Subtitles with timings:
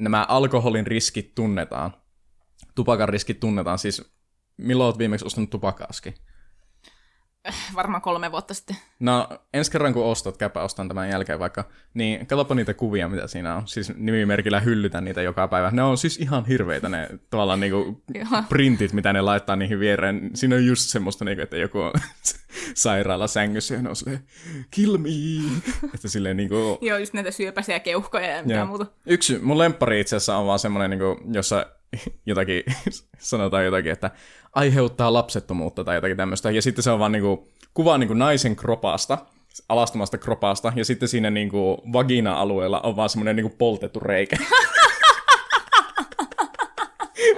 [0.00, 1.94] nämä alkoholin riskit tunnetaan.
[2.74, 3.78] Tupakan riskit tunnetaan.
[3.78, 4.14] Siis
[4.56, 6.14] milloin olet viimeksi ostanut tupakaaskin?
[7.74, 8.76] Varmaan kolme vuotta sitten.
[9.00, 11.64] No, ensi kerran kun ostat, käypä ostan tämän jälkeen vaikka,
[11.94, 13.68] niin katsoppa niitä kuvia, mitä siinä on.
[13.68, 15.70] Siis nimimerkillä hyllytän niitä joka päivä.
[15.70, 18.02] Ne on siis ihan hirveitä ne tavallaan niinku
[18.48, 20.30] printit, mitä ne laittaa niihin viereen.
[20.34, 21.92] Siinä on just semmoista, niinku, että joku on
[22.74, 24.24] sairaala sängyssä ja ne on silleen,
[24.70, 25.08] kill me.
[25.94, 26.78] että silleen niinku...
[26.80, 28.86] Joo, just näitä syöpäisiä keuhkoja ja mitä muuta.
[29.06, 31.66] Yksi, mun lemppari itse asiassa on vaan semmoinen, niinku, jossa
[32.26, 32.62] jotakin,
[33.18, 34.10] sanotaan jotakin, että
[34.54, 36.50] aiheuttaa lapsettomuutta tai jotakin tämmöistä.
[36.50, 39.18] Ja sitten se on vaan niinku, kuva niinku naisen kropasta,
[39.68, 44.36] alastomasta kropasta, ja sitten siinä niinku vagina-alueella on vaan semmoinen niinku poltettu reikä.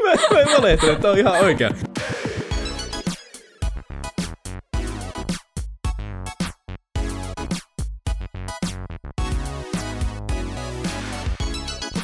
[0.04, 1.70] mä, mä en valehtele, että on ihan oikea.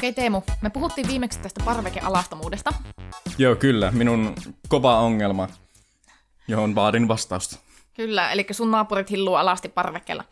[0.03, 2.73] Okei Teemu, me puhuttiin viimeksi tästä parvekealastomuudesta.
[3.37, 3.91] Joo, kyllä.
[3.91, 4.35] Minun
[4.67, 5.47] kova ongelma,
[6.47, 7.55] johon vaadin vastausta.
[7.93, 10.23] Kyllä, eli sun naapurit hilluu alasti parvekkeella.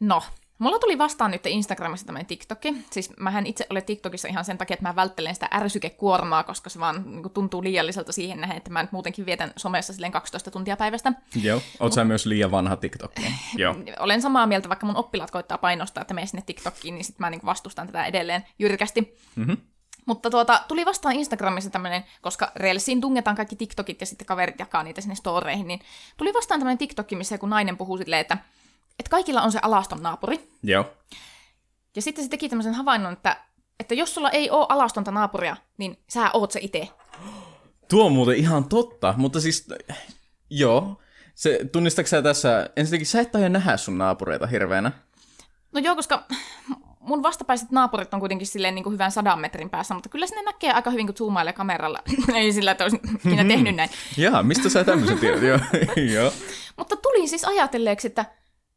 [0.00, 0.22] No,
[0.62, 2.74] mulla tuli vastaan nyt Instagramissa tämmöinen TikTokki.
[2.90, 6.80] Siis mähän itse olen TikTokissa ihan sen takia, että mä välttelen sitä ärsykekuormaa, koska se
[6.80, 10.50] vaan niin kuin, tuntuu liialliselta siihen nähden, että mä nyt muutenkin vietän somessa silleen 12
[10.50, 11.12] tuntia päivästä.
[11.42, 11.60] Joo.
[11.80, 13.22] Oot sä myös liian vanha TikTokki?
[13.56, 13.74] Joo.
[13.98, 17.30] Olen samaa mieltä, vaikka mun oppilaat koittaa painostaa, että mene sinne TikTokkiin, niin sit mä
[17.30, 19.16] niin vastustan tätä edelleen jyrkästi.
[19.36, 19.52] Mhm.
[20.06, 24.82] Mutta tuota, tuli vastaan Instagramissa tämmöinen, koska Reelsiin tungetaan kaikki TikTokit ja sitten kaverit jakaa
[24.82, 25.80] niitä sinne storeihin, niin
[26.16, 28.38] tuli vastaan tämmöinen TikTokki, missä joku nainen puhuu silleen, että,
[29.02, 30.48] että kaikilla on se alaston naapuri.
[30.62, 30.92] Joo.
[31.96, 33.36] Ja sitten se teki tämmöisen havainnon, että,
[33.80, 36.88] että jos sulla ei ole alastonta naapuria, niin sä oot se itse.
[37.88, 39.68] Tuo on muuten ihan totta, mutta siis,
[40.50, 41.00] joo.
[41.34, 44.92] Se, tunnistatko sä tässä, ensinnäkin sä et aio nähdä sun naapureita hirveänä.
[45.72, 46.26] No joo, koska
[47.00, 50.42] mun vastapäiset naapurit on kuitenkin silleen niin kuin hyvän sadan metrin päässä, mutta kyllä sinne
[50.42, 52.02] näkee aika hyvin, kun zoomailee kameralla.
[52.34, 53.90] ei sillä, että olisin ikinä tehnyt näin.
[54.16, 55.42] Jaa, mistä sä tämmöisen tiedät?
[56.14, 56.32] joo.
[56.78, 58.24] Mutta tuli siis ajatelleeksi, että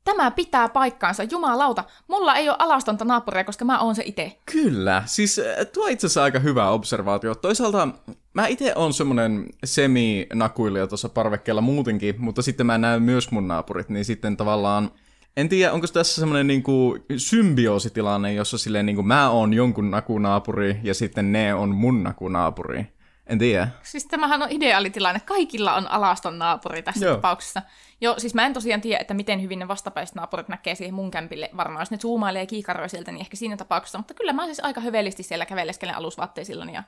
[0.05, 1.83] tämä pitää paikkaansa, jumalauta.
[2.07, 4.37] Mulla ei ole alastonta naapuria, koska mä oon se itse.
[4.51, 7.35] Kyllä, siis äh, tuo itse asiassa aika hyvä observaatio.
[7.35, 7.87] Toisaalta
[8.33, 13.89] mä itse on semmonen semi-nakuilija tuossa parvekkeella muutenkin, mutta sitten mä näen myös mun naapurit,
[13.89, 14.91] niin sitten tavallaan
[15.37, 20.93] en tiedä, onko tässä semmoinen niinku symbioositilanne, jossa silleen niinku mä oon jonkun nakunaapuri ja
[20.93, 22.95] sitten ne on mun nakunaapuri.
[23.27, 23.67] En tiedä.
[23.83, 25.19] Siis tämähän on ideaalitilanne.
[25.19, 27.15] Kaikilla on alaston naapuri tässä Joo.
[27.15, 27.61] tapauksessa.
[28.01, 31.11] Joo, siis mä en tosiaan tiedä, että miten hyvin ne vastapäiset naapurit näkee siihen mun
[31.11, 31.49] kämpille.
[31.57, 33.97] Varmaan jos ne zoomailee ja kiikaroi sieltä, niin ehkä siinä tapauksessa.
[33.97, 36.83] Mutta kyllä mä siis aika hövelisti siellä käveleskelen alusvaatteisillani ja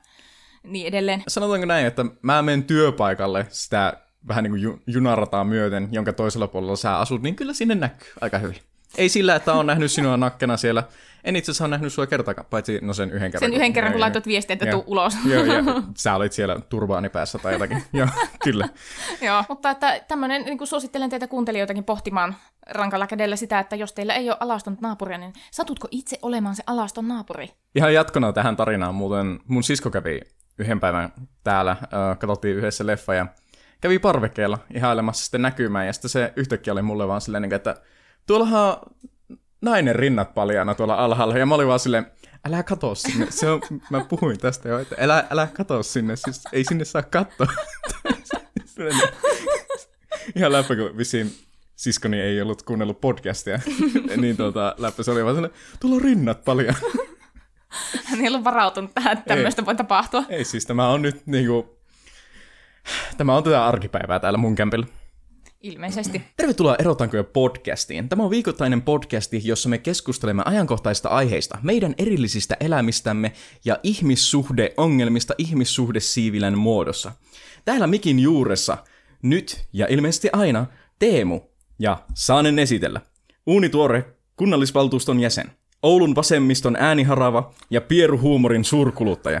[0.62, 1.22] niin edelleen.
[1.28, 3.92] Sanotaanko näin, että mä menen työpaikalle sitä
[4.28, 8.12] vähän niin kuin ju- junarataa myöten, jonka toisella puolella sä asut, niin kyllä sinne näkyy
[8.20, 8.67] aika hyvin.
[8.96, 10.82] Ei sillä, että on nähnyt sinua nakkena siellä.
[11.24, 13.50] En itse asiassa ole nähnyt sua kertaakaan, paitsi no sen yhden kerran.
[13.50, 15.14] Sen yhden kerran, kun laitoit viestiä, että tuu ulos.
[15.32, 15.62] Joo, ja
[15.96, 17.82] sä olit siellä turbaani päässä tai jotakin.
[17.92, 18.08] Joo,
[18.44, 18.68] kyllä.
[19.20, 22.36] Joo, mutta että tämmönen, niin kuin suosittelen teitä kuuntelijoitakin pohtimaan
[22.70, 26.62] rankalla kädellä sitä, että jos teillä ei ole alaston naapuria, niin satutko itse olemaan se
[26.66, 27.50] alaston naapuri?
[27.74, 30.20] Ihan jatkona tähän tarinaan muuten mun sisko kävi
[30.58, 31.12] yhden päivän
[31.44, 33.26] täällä, äh, katsottiin yhdessä leffa ja
[33.80, 37.76] kävi parvekkeella ihailemassa sitten näkymään ja sitten se yhtäkkiä oli mulle vaan silleen, niin että
[38.28, 38.76] tuollahan
[39.60, 42.06] nainen rinnat paljaana tuolla alhaalla ja mä olin vaan silleen,
[42.48, 46.42] älä katso sinne, se on, mä puhuin tästä jo, että älä, älä katso sinne, siis
[46.52, 47.46] ei sinne saa katsoa.
[50.36, 51.32] Ihan läppä, kun vissiin
[51.76, 53.60] siskoni ei ollut kuunnellut podcastia,
[54.16, 56.78] niin tuota, läppä se oli vaan silleen, tuolla on rinnat paljaana.
[58.04, 60.24] Hän ei ollut varautunut tähän, että tämmöistä voi tapahtua.
[60.28, 61.78] Ei siis, tämä on nyt niinku...
[63.16, 64.86] Tämä on tätä arkipäivää täällä mun kämpillä.
[65.62, 66.22] Ilmeisesti.
[66.36, 68.08] Tervetuloa Erotanko jo podcastiin.
[68.08, 73.32] Tämä on viikoittainen podcasti, jossa me keskustelemme ajankohtaisista aiheista, meidän erillisistä elämistämme
[73.64, 77.12] ja ihmissuhdeongelmista ihmissuhdesiivilän muodossa.
[77.64, 78.78] Täällä mikin juuressa
[79.22, 80.66] nyt ja ilmeisesti aina
[80.98, 81.40] Teemu
[81.78, 83.00] ja saanen esitellä
[83.46, 85.52] uunituore kunnallisvaltuuston jäsen,
[85.82, 89.40] Oulun vasemmiston ääniharava ja pieruhuumorin suurkuluttaja.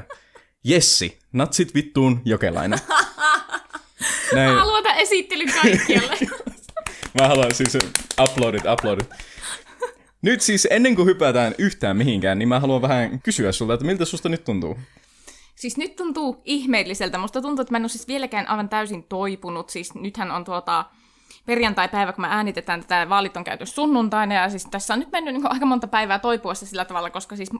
[0.64, 2.78] Jessi, natsit vittuun jokelainen.
[4.34, 4.54] Näin.
[4.54, 6.16] Haluan tämän esittelyn kaikkialle.
[7.20, 7.78] Mä haluan siis
[8.20, 9.10] uploadit, uploadit.
[10.22, 14.04] Nyt siis ennen kuin hypätään yhtään mihinkään, niin mä haluan vähän kysyä sulta, että miltä
[14.04, 14.78] susta nyt tuntuu?
[15.54, 17.18] Siis nyt tuntuu ihmeelliseltä.
[17.18, 19.70] Musta tuntuu, että mä en ole siis vieläkään aivan täysin toipunut.
[19.70, 20.84] Siis nythän on tuota
[21.46, 25.34] perjantai-päivä, kun me äänitetään tätä vaalit on käyty sunnuntaina, ja siis tässä on nyt mennyt
[25.34, 27.50] niin aika monta päivää toipuessa sillä tavalla, koska siis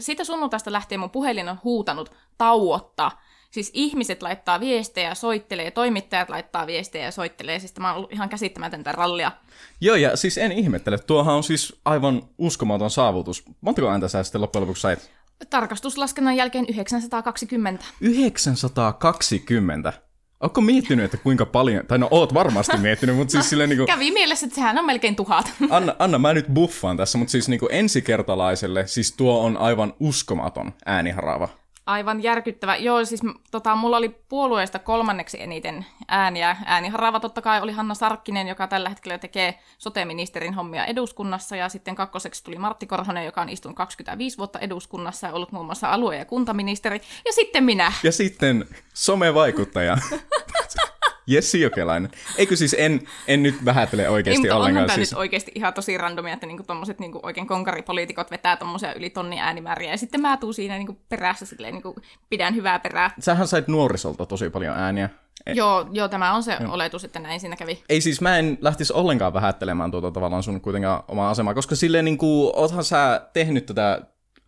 [0.00, 3.10] siitä sunnuntaista lähtien mun puhelin on huutanut tauotta.
[3.54, 7.58] Siis ihmiset laittaa viestejä, soittelee, toimittajat laittaa viestejä ja soittelee.
[7.58, 9.32] Siis tämä on ollut ihan käsittämätöntä rallia.
[9.80, 10.98] Joo, ja siis en ihmettele.
[10.98, 13.44] Tuohan on siis aivan uskomaton saavutus.
[13.60, 15.10] Montako ääntä sä sitten loppujen lopuksi sait?
[15.50, 17.84] Tarkastuslaskennan jälkeen 920.
[18.00, 19.92] 920.
[20.40, 24.10] Ootko miettinyt, että kuinka paljon, tai no oot varmasti miettinyt, mutta siis silleen niinku, Kävi
[24.10, 25.52] mielessä, että sehän on melkein tuhat.
[25.70, 30.72] anna, anna mä nyt buffaan tässä, mutta siis niinku ensikertalaiselle, siis tuo on aivan uskomaton
[30.86, 31.63] ääniharava.
[31.86, 32.76] Aivan järkyttävä.
[32.76, 33.20] Joo, siis
[33.50, 36.56] tota, mulla oli puolueesta kolmanneksi eniten ääniä.
[36.64, 41.56] Ääniharava totta kai oli Hanna Sarkkinen, joka tällä hetkellä tekee sote-ministerin hommia eduskunnassa.
[41.56, 45.66] Ja sitten kakkoseksi tuli Martti Korhonen, joka on istunut 25 vuotta eduskunnassa ja ollut muun
[45.66, 47.00] muassa alue- ja kuntaministeri.
[47.24, 47.92] Ja sitten minä.
[48.02, 49.98] Ja sitten somevaikuttaja.
[51.26, 52.10] Jessi Jokelainen.
[52.38, 54.86] Eikö siis en, en nyt vähätele oikeasti Niin, onhan ollenkaan.
[54.86, 58.94] tämä Siis, nyt oikeasti ihan tosi randomia, että niinku tommoset niinku oikein konkaripoliitikot vetää tommosia
[58.94, 59.90] yli tonni äänimääriä.
[59.90, 61.94] Ja sitten mä tuun siinä niinku perässä silleen, niinku
[62.30, 63.10] pidän hyvää perää.
[63.20, 65.08] sähän sait nuorisolta tosi paljon ääniä.
[65.46, 67.82] E- Joo, joo, tämä on se oletus, että näin siinä kävi.
[67.88, 72.04] Ei siis mä en lähtisi ollenkaan vähättelemään tuota tavallaan sun kuitenkaan omaa asemaa, koska silleen
[72.04, 74.00] niin kuin, oothan sä tehnyt tätä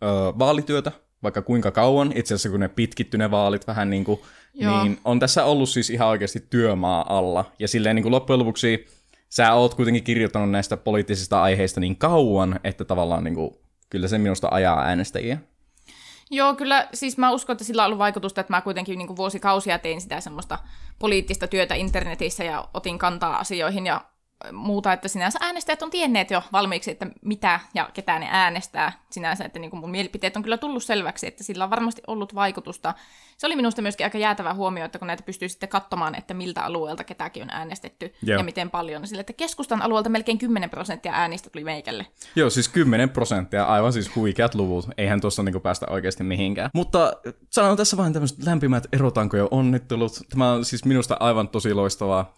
[0.03, 0.07] ö,
[0.39, 0.91] vaalityötä
[1.23, 4.19] vaikka kuinka kauan, itse asiassa kun ne pitkitty ne vaalit vähän niin kuin,
[4.53, 4.83] Joo.
[4.83, 7.51] niin on tässä ollut siis ihan oikeasti työmaa alla.
[7.59, 8.87] Ja silleen niin kuin loppujen lopuksi
[9.29, 13.51] sä oot kuitenkin kirjoittanut näistä poliittisista aiheista niin kauan, että tavallaan niin kuin,
[13.89, 15.37] kyllä se minusta ajaa äänestäjiä.
[16.31, 19.17] Joo, kyllä, siis mä uskon, että sillä on ollut vaikutusta, että mä kuitenkin niin kuin
[19.17, 20.59] vuosikausia tein sitä semmoista
[20.99, 24.01] poliittista työtä internetissä ja otin kantaa asioihin ja
[24.51, 29.45] muuta, että sinänsä äänestäjät on tienneet jo valmiiksi, että mitä ja ketä ne äänestää sinänsä,
[29.45, 32.93] että niin kuin mun mielipiteet on kyllä tullut selväksi, että sillä on varmasti ollut vaikutusta.
[33.37, 36.61] Se oli minusta myöskin aika jäätävä huomio, että kun näitä pystyy sitten katsomaan, että miltä
[36.63, 38.37] alueelta ketäkin on äänestetty Joo.
[38.37, 39.07] ja miten paljon.
[39.07, 42.05] Sillä, että keskustan alueelta melkein 10 prosenttia äänistä tuli meikälle.
[42.35, 44.89] Joo, siis 10 prosenttia, aivan siis huikeat luvut.
[44.97, 46.69] Eihän tuossa niinku päästä oikeasti mihinkään.
[46.73, 47.13] Mutta
[47.49, 50.11] sanon tässä vain tämmöiset lämpimät erotankoja onnittelut.
[50.29, 52.33] Tämä on siis minusta aivan tosi loistavaa.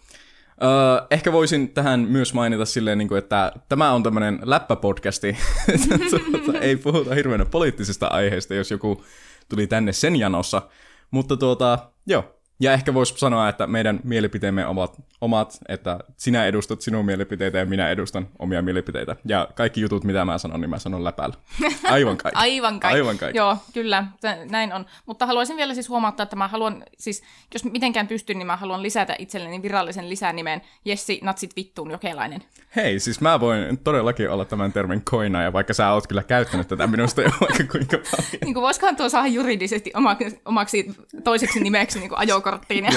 [0.62, 5.36] Öö, ehkä voisin tähän myös mainita silleen, niin kuin, että tämä on tämmöinen läppäpodcasti.
[6.44, 9.04] Tuota, Ei puhuta hirveänä poliittisista aiheista, jos joku
[9.48, 10.62] tuli tänne sen janossa.
[11.10, 12.39] Mutta tuota, joo.
[12.60, 17.66] Ja ehkä voisi sanoa, että meidän mielipiteemme ovat omat, että sinä edustat sinun mielipiteitä ja
[17.66, 19.16] minä edustan omia mielipiteitä.
[19.24, 21.34] Ja kaikki jutut, mitä mä sanon, niin mä sanon läpällä.
[21.84, 22.40] Aivan kaikki.
[22.40, 22.98] Aivan kaikki.
[22.98, 23.38] Aivan kaikki.
[23.38, 24.04] Joo, kyllä,
[24.50, 24.86] näin on.
[25.06, 27.22] Mutta haluaisin vielä siis huomauttaa, että mä haluan, siis
[27.54, 32.42] jos mitenkään pystyn, niin mä haluan lisätä itselleni virallisen lisänimen Jessi Natsit Vittuun Jokelainen.
[32.76, 36.68] Hei, siis mä voin todellakin olla tämän termin koina, ja vaikka sä oot kyllä käyttänyt
[36.68, 38.40] tätä minusta jo vaikka kuinka paljon.
[38.44, 42.18] Niin kuin voisikohan tuo saada juridisesti omaksi, omaksi toiseksi nimeksi niin kuin
[42.50, 42.84] ajokorttiin.
[42.84, 42.92] Ja...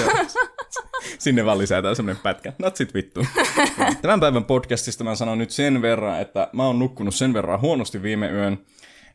[1.18, 2.52] Sinne vaan lisätään semmonen pätkä.
[2.58, 3.26] Natsit vittu.
[4.02, 8.02] Tämän päivän podcastista mä sanon nyt sen verran, että mä oon nukkunut sen verran huonosti
[8.02, 8.58] viime yön,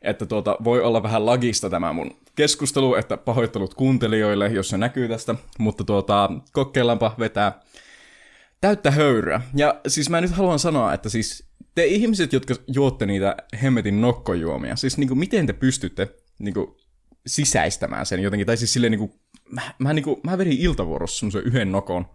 [0.02, 5.08] että tuota, voi olla vähän lagista tämä mun keskustelu, että pahoittelut kuuntelijoille, jos se näkyy
[5.08, 7.60] tästä, mutta tuota, kokeillaanpa vetää
[8.60, 9.40] täyttä höyryä.
[9.54, 14.76] Ja siis mä nyt haluan sanoa, että siis te ihmiset, jotka juotte niitä hemmetin nokkojuomia,
[14.76, 16.08] siis niinku miten te pystytte
[16.38, 16.76] niinku
[17.26, 19.20] sisäistämään sen jotenkin, tai siis silleen niinku,
[19.50, 22.06] mä, mä, niinku, mä vedin iltavuorossa semmoisen yhden nokon,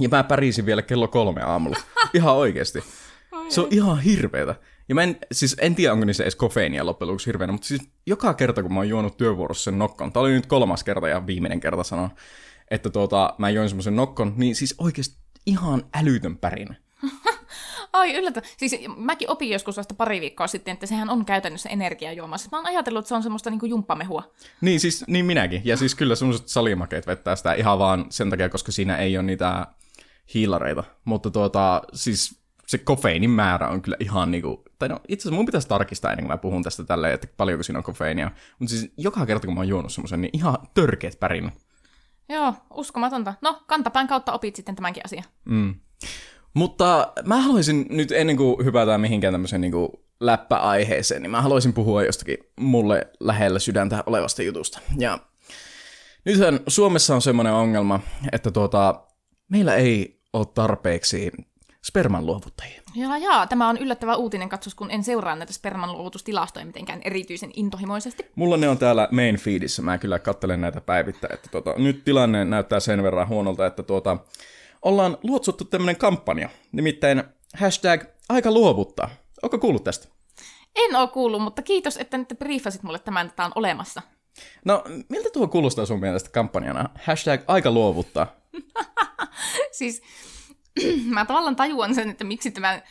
[0.00, 1.78] ja mä pärisin vielä kello kolme aamulla.
[2.14, 2.84] Ihan oikeesti.
[3.48, 4.54] Se on ihan hirveetä.
[4.88, 7.82] Ja mä en, siis en tiedä, onko niissä edes kofeiinia loppujen lopuksi hirveänä, mutta siis
[8.06, 11.26] joka kerta, kun mä oon juonut työvuorossa sen nokkon, tää oli nyt kolmas kerta ja
[11.26, 12.10] viimeinen kerta sanon,
[12.70, 16.74] että tuota, mä join semmoisen nokkon, niin siis oikeesti ihan älytön pärinä.
[17.92, 18.42] Ai yllätä.
[18.56, 22.38] Siis mäkin opin joskus vasta pari viikkoa sitten, että sehän on käytännössä energiajuoma.
[22.38, 24.32] Siis Mä oon ajatellut, että se on semmoista niin kuin jumppamehua.
[24.60, 25.62] Niin, siis niin minäkin.
[25.64, 29.26] Ja siis kyllä semmoiset salimakeet vettää sitä ihan vaan sen takia, koska siinä ei ole
[29.26, 29.66] niitä
[30.34, 30.84] hiilareita.
[31.04, 35.46] Mutta tuota, siis se kofeiinin määrä on kyllä ihan niinku, tai no itse asiassa mun
[35.46, 38.30] pitäisi tarkistaa ennen kuin mä puhun tästä tälleen, että paljonko siinä on kofeiinia.
[38.58, 41.52] Mutta siis joka kerta kun mä oon juonut semmoisen, niin ihan törkeät pärinä.
[42.28, 43.34] Joo, uskomatonta.
[43.42, 45.24] No, kantapään kautta opit sitten tämänkin asian.
[45.44, 45.74] Mm.
[46.54, 49.72] Mutta mä haluaisin nyt ennen kuin hypätään mihinkään tämmöiseen niin
[50.20, 54.80] läppäaiheeseen, niin mä haluaisin puhua jostakin mulle lähellä sydäntä olevasta jutusta.
[54.98, 55.18] Ja
[56.24, 58.00] nythän Suomessa on semmoinen ongelma,
[58.32, 59.00] että tuota,
[59.48, 61.30] meillä ei ole tarpeeksi
[61.84, 62.82] sperman luovuttajia.
[62.94, 67.50] Jaa, jaa, tämä on yllättävä uutinen katsos, kun en seuraa näitä sperman luovutustilastoja mitenkään erityisen
[67.56, 68.26] intohimoisesti.
[68.34, 72.44] Mulla ne on täällä main feedissä, mä kyllä kattelen näitä päivittäin, että tuota, nyt tilanne
[72.44, 74.16] näyttää sen verran huonolta, että tuota,
[74.82, 77.22] ollaan luotsuttu tämmönen kampanja, nimittäin
[77.56, 79.10] hashtag aika luovuttaa.
[79.42, 80.08] Onko kuullut tästä?
[80.76, 84.02] En oo kuullut, mutta kiitos, että nyt briefasit mulle tämän, että tämä on olemassa.
[84.64, 86.90] No, miltä tuo kuulostaa sun mielestä kampanjana?
[87.04, 88.26] Hashtag aika luovuttaa.
[89.78, 90.02] Siis
[91.14, 92.82] mä tavallaan tajuan sen, että miksi tämän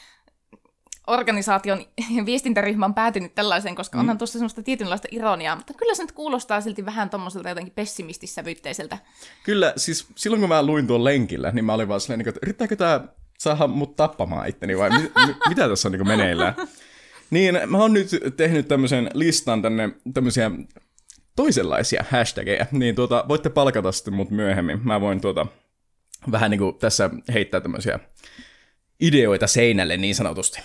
[1.08, 1.86] organisaation
[2.26, 6.62] viestintäryhmä on päätynyt tällaiseen, koska onhan tuossa semmoista tietynlaista ironiaa, mutta kyllä se nyt kuulostaa
[6.62, 8.98] silti vähän tommoselta jotenkin pessimistissävytteiseltä.
[9.44, 12.76] Kyllä, siis silloin kun mä luin tuon lenkillä, niin mä olin vaan silleen, että yrittääkö
[12.76, 13.08] tää
[13.40, 16.56] saada mut tappamaan itteni vai mi- mi- mitä tässä on niin meneillään?
[17.30, 20.52] Niin, mä oon nyt tehnyt tämmöisen listan tänne tämmöisiä
[21.36, 24.80] toisenlaisia hashtageja, niin tuota, voitte palkata sitten mut myöhemmin.
[24.84, 25.46] Mä voin tuota,
[26.32, 28.00] vähän niin kuin tässä heittää tämmöisiä
[29.00, 30.60] ideoita seinälle niin sanotusti.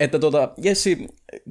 [0.00, 1.06] Että tuota, Jessi,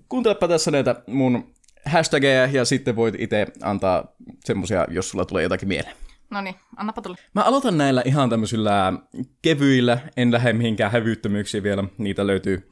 [0.10, 1.54] kuuntelepa tässä näitä mun
[1.86, 5.96] hashtageja ja sitten voit itse antaa semmosia, jos sulla tulee jotakin mieleen.
[6.30, 7.18] No niin, annapa tulla.
[7.34, 8.94] Mä aloitan näillä ihan tämmöisillä
[9.42, 12.72] kevyillä, en lähde mihinkään hävyyttömyyksiin vielä, niitä löytyy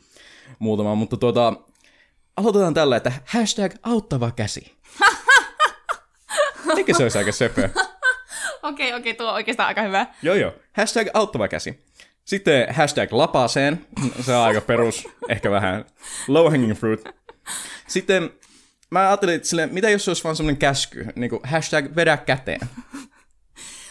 [0.60, 1.54] muutama, mutta tuota,
[2.38, 4.76] aloitetaan tällä, että hashtag auttava käsi.
[6.78, 7.70] Eikö se olisi aika söpö?
[8.64, 10.08] Okei, okei, tuo on oikeastaan aika hyvä.
[10.22, 10.54] Joo, joo.
[10.74, 11.85] Hashtag auttava käsi.
[12.26, 13.86] Sitten hashtag lapaseen.
[14.22, 15.86] Se on aika perus, ehkä vähän
[16.28, 17.04] low hanging fruit.
[17.88, 18.30] Sitten
[18.92, 22.18] mä ajattelin, että silleen, mitä jos se olisi vaan semmoinen käsky, niin kuin hashtag vedä
[22.18, 22.60] käteen.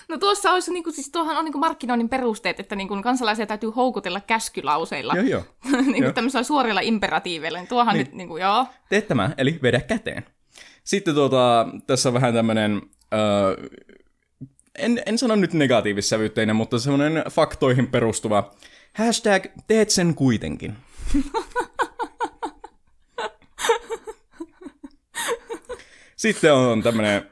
[0.09, 3.03] No tuossa olisi, niin kuin, siis tuohan on niin kuin markkinoinnin perusteet, että niin kuin
[3.03, 5.14] kansalaisia täytyy houkutella käskylauseilla.
[5.14, 5.43] Joo, joo.
[5.93, 7.59] niin kuin tämmöisillä suorilla imperatiiveilla.
[7.59, 8.05] Niin tuohan Niin.
[8.07, 8.67] nyt, niin kuin, joo.
[8.88, 10.25] Tee tämä, eli vedä käteen.
[10.85, 12.83] Sitten tuota, tässä on vähän tämmöinen,
[13.14, 13.69] öö,
[14.78, 18.54] en, en sano nyt negatiivissävytteinen, mutta semmoinen faktoihin perustuva
[18.93, 20.76] hashtag teet sen kuitenkin.
[26.16, 27.31] Sitten on tämmönen,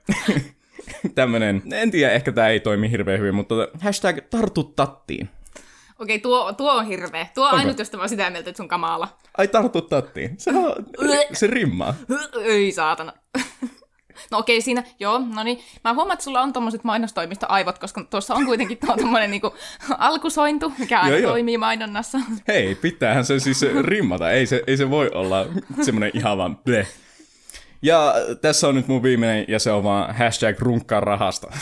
[1.14, 5.28] tämmönen, en tiedä, ehkä tämä ei toimi hirveän hyvin, mutta hashtag tartu tattiin.
[5.98, 7.26] Okei, tuo, tuo on hirveä.
[7.34, 9.18] Tuo on ainut, josta mä oon sitä mieltä, että sun kamala.
[9.38, 10.34] Ai tartu tattiin.
[10.38, 10.74] Se, on,
[11.32, 11.94] se rimmaa.
[12.44, 13.12] Ei saatana.
[14.30, 15.60] No okei, siinä, joo, no niin.
[15.84, 19.54] Mä huomaan, että sulla on tommoset mainostoimista aivot, koska tuossa on kuitenkin tuo tommonen niinku
[19.98, 21.30] alkusointu, mikä aina Joo, joo.
[21.30, 22.18] toimii mainonnassa.
[22.48, 24.30] Hei, pitäähän se siis rimmata.
[24.30, 25.46] Ei se, ei se voi olla
[25.82, 26.88] semmoinen ihan vaan bleh.
[27.82, 31.52] Ja tässä on nyt mun viimeinen, ja se on vaan hashtag runkkaa rahasta.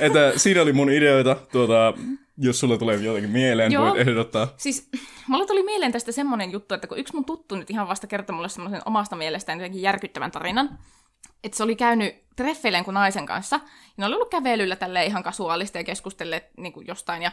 [0.00, 1.94] Että siinä oli mun ideoita, tuota,
[2.40, 3.86] jos sulle tulee jotenkin mieleen, Joo.
[3.86, 4.48] voit ehdottaa.
[4.56, 4.88] Siis
[5.26, 8.36] mulla tuli mieleen tästä semmonen juttu, että kun yksi mun tuttu nyt ihan vasta kertoi
[8.36, 10.78] mulle semmoisen omasta mielestään jotenkin järkyttävän tarinan,
[11.44, 15.22] että se oli käynyt treffeilen kuin naisen kanssa, ja ne oli ollut kävelyllä tälleen ihan
[15.22, 17.32] kasuaalista ja keskustelleet niin kuin jostain, ja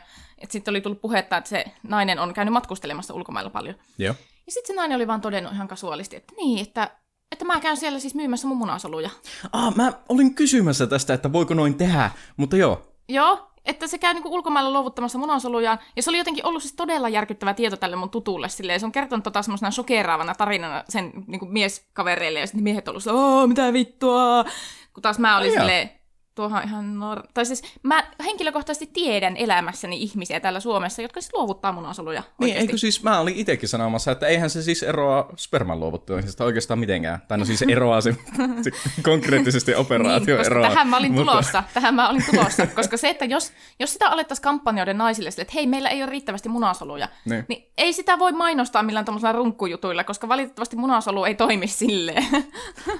[0.49, 3.75] sitten oli tullut puhetta, että se nainen on käynyt matkustelemassa ulkomailla paljon.
[3.97, 4.15] Joo.
[4.45, 6.91] Ja sitten se nainen oli vaan todennut ihan kasuaalisti, että niin, että,
[7.31, 9.09] että mä käyn siellä siis myymässä mun munasoluja.
[9.51, 12.93] Ah, mä olin kysymässä tästä, että voiko noin tehdä, mutta joo.
[13.09, 15.79] Joo, että se käy niinku ulkomailla luovuttamassa munasolujaan.
[15.95, 18.49] Ja se oli jotenkin ollut siis todella järkyttävä tieto tälle mun tutulle.
[18.49, 22.39] Silleen, se on kertonut tota semmoisena shokeraavana tarinana sen niinku mieskavereille.
[22.39, 24.45] Ja sitten miehet on ollut mitä vittua.
[24.93, 25.89] Kun taas mä olin silleen,
[26.37, 27.23] tuohan ihan nor...
[27.33, 32.21] Tai siis mä henkilökohtaisesti tiedän elämässäni ihmisiä täällä Suomessa, jotka siis luovuttaa munasoluja.
[32.21, 32.61] Niin, oikeesti.
[32.61, 37.21] eikö siis, mä olin itsekin sanomassa, että eihän se siis eroa sperman luovuttamisesta oikeastaan mitenkään.
[37.27, 38.15] Tai no siis eroaa se,
[38.61, 38.71] se
[39.03, 40.69] konkreettisesti operaatio Niin, eroaa.
[40.69, 44.09] tähän mä olin mutta- tulossa, tähän mä olin tulossa, koska se, että jos, jos sitä
[44.09, 47.31] alettaisiin kampanjoida naisille sille, että hei, meillä ei ole riittävästi munasoluja, Niin.
[47.31, 47.45] niin.
[47.49, 52.25] niin ei sitä voi mainostaa millään tämmöisellä runkkujutuilla, koska valitettavasti munasolu ei toimi silleen.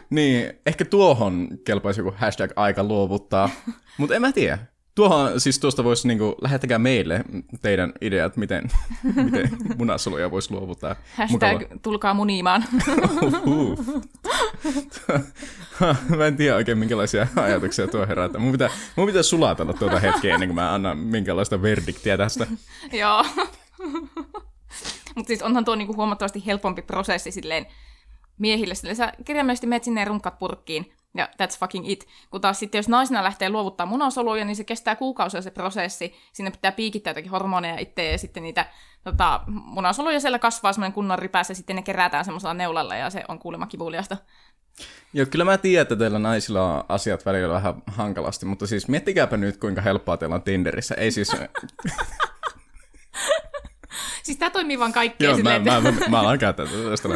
[0.10, 2.88] Niin, ehkä tuohon kelpaisi joku hashtag aika
[3.32, 3.50] luovuttaa,
[3.98, 4.58] mutta en mä tiedä.
[4.96, 7.24] Tuohon, siis tuosta voisi niinku, lähettäkää meille
[7.62, 8.64] teidän ideat, miten,
[9.26, 10.96] miten munasoluja voisi luovuttaa.
[11.16, 12.64] Hashtag tulkaa munimaan.
[13.46, 13.80] Uhuh.
[16.18, 18.42] mä en tiedä oikein minkälaisia ajatuksia tuo herättää.
[18.42, 22.48] Mun pitää, mun pitää sulatella tuota hetkeä ennen kuin mä annan minkälaista verdiktiä tästä.
[22.92, 23.26] Joo.
[25.16, 27.66] Mutta siis onhan tuo niinku huomattavasti helpompi prosessi silleen
[28.38, 28.76] miehille.
[28.76, 32.08] Silleen sä kirjaimellisesti menet sinne ja runkkat purkkiin, ja that's fucking it.
[32.32, 36.14] Kun taas sitten, jos naisena lähtee luovuttaa munasoluja, niin se kestää kuukausia se prosessi.
[36.34, 38.66] Sinne pitää piikittää jotakin hormoneja itse, ja sitten niitä
[39.04, 43.24] tota, munasoluja siellä kasvaa semmoinen kunnon ripäs, ja sitten ne kerätään semmoisella neulalla, ja se
[43.28, 44.18] on kuulemma kivuliasta.
[45.14, 49.38] Joo, kyllä mä tiedän, että teillä naisilla on asiat välillä vähän hankalasti, mutta siis miettikääpä
[49.38, 50.96] nyt, kuinka helppoa teillä on Tinderissä.
[50.96, 51.32] Ei siis...
[54.24, 57.10] Siis tämä toimii vaan kaikkea Joo, mä, silleen, mä, mä, mä alan käyttää tästä.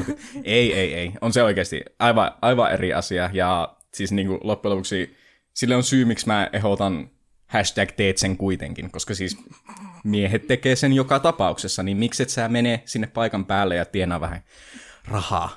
[0.43, 1.11] Ei, ei, ei.
[1.21, 3.29] On se oikeasti aivan, aivan eri asia.
[3.33, 5.17] Ja siis niin kuin loppujen lopuksi
[5.53, 7.09] sille on syy, miksi mä ehdotan
[7.47, 9.37] hashtag teet sen kuitenkin, koska siis
[10.03, 14.21] miehet tekee sen joka tapauksessa, niin miksi et sä mene sinne paikan päälle ja tienaa
[14.21, 14.43] vähän
[15.07, 15.49] rahaa.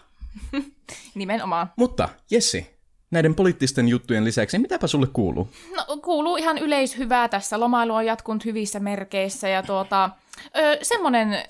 [1.15, 1.73] nimenomaan.
[1.77, 2.75] Mutta Jessi,
[3.11, 5.49] näiden poliittisten juttujen lisäksi, mitäpä sulle kuuluu?
[5.77, 7.61] No, kuuluu ihan yleishyvää tässä.
[7.61, 10.11] Lomailu on jatkunut hyvissä merkeissä ja tuota,
[10.57, 11.45] ö, semmoinen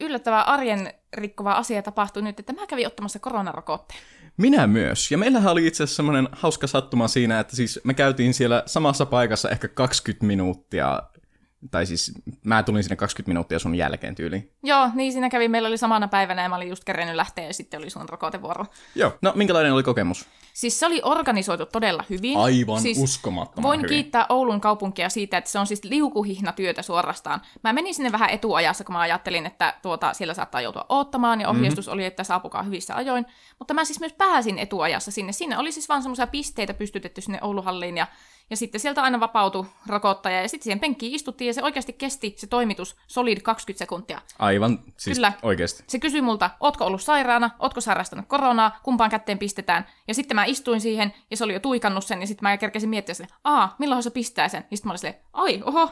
[0.00, 4.00] yllättävä arjen rikkova asia tapahtui nyt, että mä kävin ottamassa koronarokotteen.
[4.36, 5.10] Minä myös.
[5.10, 9.06] Ja meillähän oli itse asiassa semmoinen hauska sattuma siinä, että siis me käytiin siellä samassa
[9.06, 11.02] paikassa ehkä 20 minuuttia
[11.70, 12.12] tai siis
[12.44, 14.50] mä tulin sinne 20 minuuttia sun jälkeen tyyliin.
[14.62, 15.48] Joo, niin siinä kävi.
[15.48, 18.66] Meillä oli samana päivänä ja mä olin just kerennyt lähteä ja sitten oli sun rokotevuoro.
[18.94, 19.12] Joo.
[19.22, 20.28] No, minkälainen oli kokemus?
[20.52, 22.38] Siis se oli organisoitu todella hyvin.
[22.38, 23.88] Aivan siis uskomattoman Voin hyvin.
[23.88, 27.40] kiittää Oulun kaupunkia siitä, että se on siis liukuhihnatyötä suorastaan.
[27.64, 31.48] Mä menin sinne vähän etuajassa, kun mä ajattelin, että tuota, siellä saattaa joutua odottamaan, ja
[31.48, 31.94] ohjeistus mm-hmm.
[31.94, 33.26] oli, että saapukaa hyvissä ajoin.
[33.58, 35.32] Mutta mä siis myös pääsin etuajassa sinne.
[35.32, 38.06] Sinne oli siis vaan semmoisia pisteitä pystytetty sinne Ouluhalliin, ja,
[38.50, 42.34] ja sitten sieltä aina vapautui rokottaja, ja sitten siihen penkkiin istuttiin, ja se oikeasti kesti
[42.36, 44.20] se toimitus solid 20 sekuntia.
[44.38, 45.32] Aivan, siis Kyllä.
[45.42, 45.84] oikeasti.
[45.86, 49.86] Se kysyi multa, ootko ollut sairaana, ootko sairastanut koronaa, kumpaan kätteen pistetään.
[50.08, 52.88] Ja sitten mä istuin siihen, ja se oli jo tuikannut sen, ja sitten mä kerkesin
[52.88, 54.64] miettiä sen, aa, milloin se pistää sen.
[54.70, 55.90] Ja sitten mä olin silleen, ai, oho,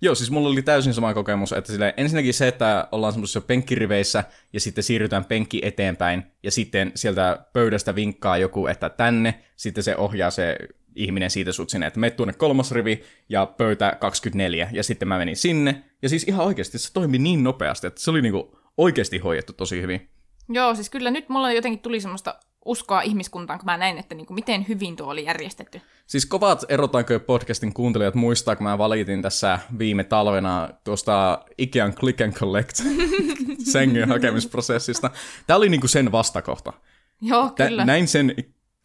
[0.00, 4.24] Joo, siis mulla oli täysin sama kokemus, että sille, ensinnäkin se, että ollaan semmoisessa penkkiriveissä
[4.52, 9.96] ja sitten siirrytään penkki eteenpäin ja sitten sieltä pöydästä vinkkaa joku, että tänne, sitten se
[9.96, 10.56] ohjaa se
[10.96, 15.18] ihminen siitä sut sinne, että menet tuonne kolmas rivi ja pöytä 24 ja sitten mä
[15.18, 19.18] menin sinne ja siis ihan oikeasti se toimi niin nopeasti, että se oli niinku oikeasti
[19.18, 20.08] hoidettu tosi hyvin.
[20.48, 22.34] Joo, siis kyllä nyt mulla jotenkin tuli semmoista
[22.64, 25.80] uskoa ihmiskuntaan, kun mä näin, että niin kuin miten hyvin tuo oli järjestetty.
[26.06, 32.20] Siis kovat erotaanko podcastin kuuntelijat muistaa, kun mä valitin tässä viime talvena tuosta Ikean Click
[32.20, 32.76] and Collect
[33.72, 35.10] sängyn hakemisprosessista.
[35.46, 36.72] Tämä oli niinku sen vastakohta.
[37.20, 37.84] Joo, Tä, kyllä.
[37.84, 38.34] näin sen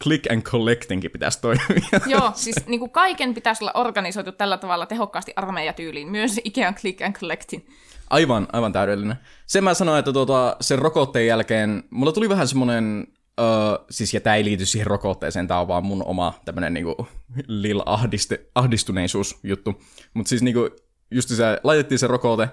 [0.04, 1.66] click and collectingin pitäisi toimia.
[2.08, 7.02] Joo, siis niin kuin kaiken pitäisi olla organisoitu tällä tavalla tehokkaasti armeijatyyliin, myös Ikean Click
[7.02, 7.68] and Collectin.
[8.10, 9.16] Aivan, aivan täydellinen.
[9.48, 13.08] Sen mä sanoin, että tuota, sen rokotteen jälkeen mulla tuli vähän semmonen,
[13.40, 13.46] öö,
[13.90, 17.08] siis ja tää ei liity siihen rokotteeseen, tää on vaan mun oma tämmönen niinku
[17.48, 19.82] lil ahdiste, ahdistuneisuusjuttu.
[20.14, 20.70] Mutta siis niinku,
[21.12, 22.50] just se, laitettiin se rokote,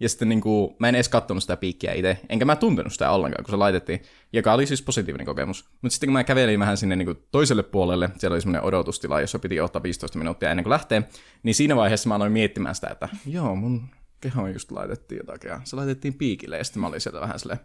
[0.00, 3.44] ja sitten niinku, mä en edes kattonut sitä piikkiä itse, enkä mä tuntenut sitä ollenkaan,
[3.44, 5.68] kun se laitettiin, joka oli siis positiivinen kokemus.
[5.82, 9.38] Mutta sitten kun mä kävelin vähän sinne niinku toiselle puolelle, siellä oli semmoinen odotustila, jossa
[9.38, 11.02] piti ottaa 15 minuuttia ennen kuin lähtee,
[11.42, 13.88] niin siinä vaiheessa mä aloin miettimään sitä, että joo, mun
[14.20, 17.60] kehoon just laitettiin jotakin, ja se laitettiin piikille, ja sitten mä olin sieltä vähän silleen,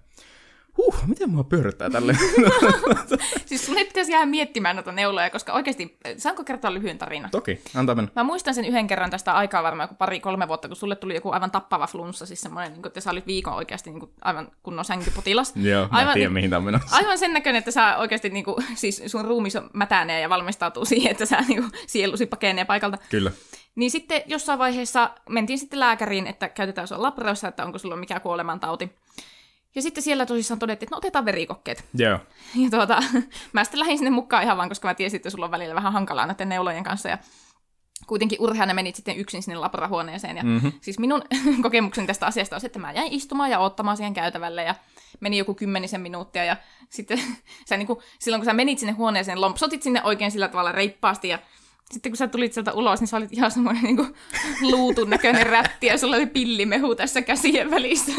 [0.78, 2.18] huh, miten mua pyörittää tälle?
[3.46, 7.32] Siis sun ei pitäisi jäädä miettimään noita neuloja, koska oikeasti, saanko kertoa lyhyen tarinan?
[7.32, 8.12] Toki, antaa mennä.
[8.16, 11.32] Mä muistan sen yhden kerran tästä aikaa varmaan joku pari-kolme vuotta, kun sulle tuli joku
[11.32, 14.52] aivan tappava flunssa, siis semmoinen, niin kuin, että sä olit viikon oikeasti niin kuin, aivan
[14.64, 15.54] kunnon sänkypotilas.
[15.72, 16.96] Joo, mä aivan, tiedän mihin tämä on menossa.
[16.96, 20.86] Aivan sen näköinen, että sä oikeasti, niin kuin, siis sun ruumis on mätänee ja valmistautuu
[20.86, 22.98] siihen, että sä niin kuin, sielusi pakenee paikalta.
[23.10, 23.32] Kyllä.
[23.76, 28.20] Niin sitten jossain vaiheessa mentiin sitten lääkäriin, että käytetään sua labrassa, että onko sulla mikä
[28.20, 28.92] kuolemantauti.
[29.76, 31.86] Ja sitten siellä tosissaan todettiin, että no otetaan verikokkeet.
[31.94, 32.20] Joo.
[32.56, 33.04] Ja tuota,
[33.54, 35.94] mä sitten lähdin sinne mukaan ihan vaan, koska mä tiesin, että sulla on välillä vähän
[35.94, 37.10] hankalaa näiden neulojen kanssa.
[37.10, 37.18] Ja
[38.08, 40.38] kuitenkin urheana menit sitten yksin sinne laborahuoneeseen.
[40.38, 40.72] Ja mm-hmm.
[40.82, 41.22] siis minun
[41.64, 44.76] kokemukseni tästä asiasta on se, että mä jäin istumaan ja ottamaan siihen käytävälle ja
[45.20, 46.46] meni joku kymmenisen minuuttia.
[46.46, 46.58] Ja
[46.90, 47.20] sitten
[47.70, 51.28] sä niin kuin, silloin kun sä menit sinne huoneeseen, lompsotit sinne oikein sillä tavalla reippaasti
[51.28, 51.40] ja
[51.92, 54.16] sitten kun sä tulit sieltä ulos, niin sä olit ihan semmoinen niin
[54.62, 58.12] luutun näköinen rätti ja sulla oli pillimehu tässä käsien välissä.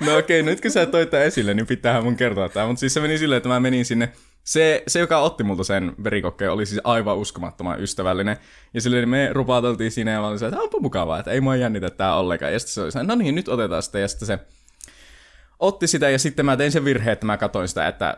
[0.00, 2.66] No okei, okay, nyt kun sä toit tämän esille, niin pitäähän mun kertoa tämä.
[2.66, 4.12] Mutta siis se meni silleen, että mä menin sinne.
[4.44, 8.36] Se, se joka otti multa sen verikokkeen, oli siis aivan uskomattoman ystävällinen.
[8.74, 11.90] Ja silleen me rupateltiin siinä ja mä olin että onpa mukavaa, että ei mua jännitä
[11.90, 12.52] tää ollenkaan.
[12.52, 13.98] Ja sitten se oli no niin, nyt otetaan sitä.
[13.98, 14.38] Ja sitten se
[15.58, 18.16] otti sitä ja sitten mä tein sen virheen, että mä katsoin sitä, että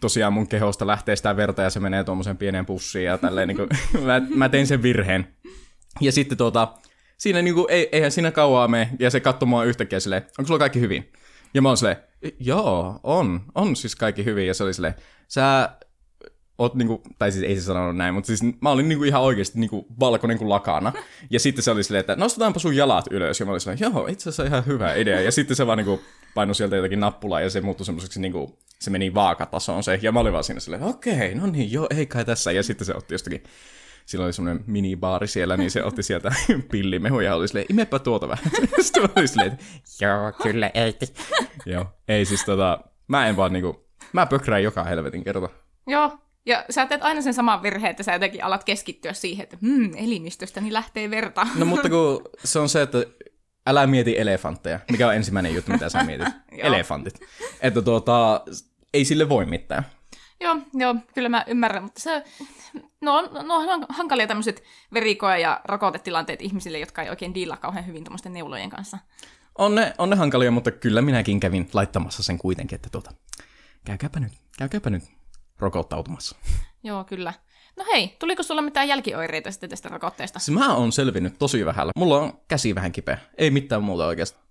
[0.00, 3.56] tosiaan mun kehosta lähtee sitä verta ja se menee tuommoiseen pieneen pussiin ja tälleen niin
[3.56, 3.68] kuin,
[4.06, 5.34] mä, mä tein sen virheen.
[6.00, 6.74] Ja sitten tuota,
[7.18, 10.58] siinä niinku, ei, eihän siinä kauaa mene, ja se katsoi mua yhtäkkiä silleen, onko sulla
[10.58, 11.12] kaikki hyvin?
[11.54, 11.96] Ja mä oon silleen,
[12.40, 14.94] joo, on, on siis kaikki hyvin, ja se oli silleen,
[15.28, 15.70] sä
[16.58, 19.60] oot niinku, tai siis ei se sanonut näin, mutta siis mä olin niinku ihan oikeasti
[19.60, 20.92] niinku valkoinen kuin lakana.
[21.30, 23.40] Ja sitten se oli silleen, että nostetaanpa sun jalat ylös.
[23.40, 25.20] Ja mä olin silleen, joo, itse asiassa ihan hyvä idea.
[25.20, 26.00] Ja sitten se vaan niinku
[26.34, 29.98] painoi sieltä jotakin nappulaa ja se muuttui semmoiseksi niinku, se meni vaakatasoon se.
[30.02, 32.52] Ja mä olin vaan siinä silleen, okei, no niin, joo, ei kai tässä.
[32.52, 33.42] Ja sitten se otti jostakin
[34.06, 36.34] sillä oli semmoinen minibaari siellä, niin se otti sieltä
[36.72, 38.44] pillimehuja ja oli silleen, imepä tuota vähän.
[38.80, 39.64] Sitten mä olin silleen, että
[40.00, 40.98] joo, kyllä ei.
[41.66, 45.48] joo, ei siis tota, mä en vaan niinku, mä pökrään joka helvetin kerta.
[45.86, 49.56] Joo, ja sä teet aina sen saman virheen, että sä jotenkin alat keskittyä siihen, että
[49.62, 51.46] hmm, elimistöstäni lähtee verta.
[51.54, 52.98] No mutta kun se on se, että
[53.66, 56.28] älä mieti elefantteja, mikä on ensimmäinen juttu, mitä sä mietit.
[56.58, 57.20] Elefantit.
[57.60, 58.40] Että tuota,
[58.94, 59.86] ei sille voi mitään.
[60.40, 62.24] Joo, joo, kyllä mä ymmärrän, mutta se,
[63.00, 67.86] no, on- no on hankalia tämmöiset verikoja ja rokotetilanteet ihmisille, jotka ei oikein diilaa kauhean
[67.86, 68.98] hyvin tuommoisten neulojen kanssa.
[69.58, 73.12] On ne, on ne hankalia, mutta kyllä minäkin kävin laittamassa sen kuitenkin, että tuota,
[73.84, 75.02] käykääpä nyt, käykääpä nyt
[75.62, 76.36] rokottautumassa.
[76.84, 77.32] Joo, kyllä.
[77.76, 80.38] No hei, tuliko sulla mitään jälkioireita sitten tästä rokotteesta?
[80.38, 81.92] Siis mä oon selvinnyt tosi vähällä.
[81.96, 83.18] Mulla on käsi vähän kipeä.
[83.38, 84.44] Ei mitään muuta oikeastaan.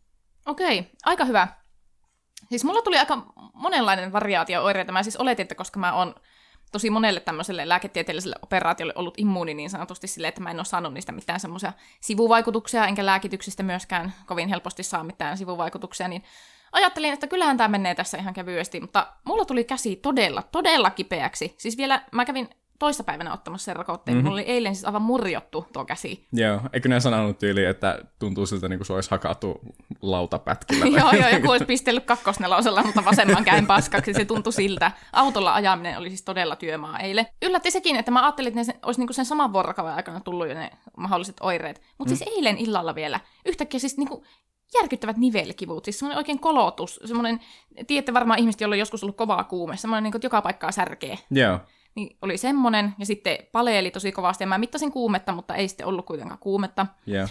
[0.46, 1.48] Okei, aika hyvä.
[2.50, 4.92] Siis mulla tuli aika monenlainen variaatio oireita.
[4.92, 6.16] Mä siis oletin, että koska mä oon
[6.72, 10.94] tosi monelle tämmöiselle lääketieteelliselle operaatiolle ollut immuuni niin sanotusti sille, että mä en ole saanut
[10.94, 16.24] niistä mitään semmoisia sivuvaikutuksia, enkä lääkityksistä myöskään kovin helposti saa mitään sivuvaikutuksia, niin
[16.72, 21.56] ajattelin, että kyllähän tämä menee tässä ihan kevyesti, mutta mulla tuli käsi todella, todella kipeäksi.
[21.58, 22.50] Siis vielä mä kävin
[22.82, 24.18] toissapäivänä ottamassa sen rokotteen.
[24.18, 24.28] Mm-hmm.
[24.28, 26.28] Mulla oli eilen siis aivan murjottu tuo käsi.
[26.34, 29.60] Joo, eikö ne sanonut tyyli, että tuntuu siltä niin kuin se olisi hakattu
[30.02, 30.86] lautapätkillä?
[31.00, 34.14] joo, joo, joku olisi pistellyt kakkosnelosella, mutta vasemman käyn paskaksi.
[34.14, 34.92] Se tuntui siltä.
[35.14, 37.28] Autolla ajaminen oli siis todella työmaa eilen.
[37.42, 40.48] Yllätti sekin, että mä ajattelin, että ne olisi niin kuin sen saman vuorokauden aikana tullut
[40.48, 41.82] jo ne mahdolliset oireet.
[41.98, 42.18] Mutta mm.
[42.18, 44.24] siis eilen illalla vielä yhtäkkiä siis niin kuin
[44.74, 47.40] järkyttävät nivelkivut, siis semmoinen oikein kolotus, semmoinen,
[47.88, 50.72] tiedätte varmaan ihmiset, joilla on joskus ollut kovaa kuume, semmoinen niin kuin, että joka paikkaa
[50.72, 51.20] särkee.
[51.32, 51.60] Joo.
[51.96, 55.88] Niin oli semmonen, ja sitten paleeli tosi kovasti, ja mä mittasin kuumetta, mutta ei sitten
[55.88, 56.88] ollut kuitenkaan kuumetta.
[57.08, 57.30] Yeah.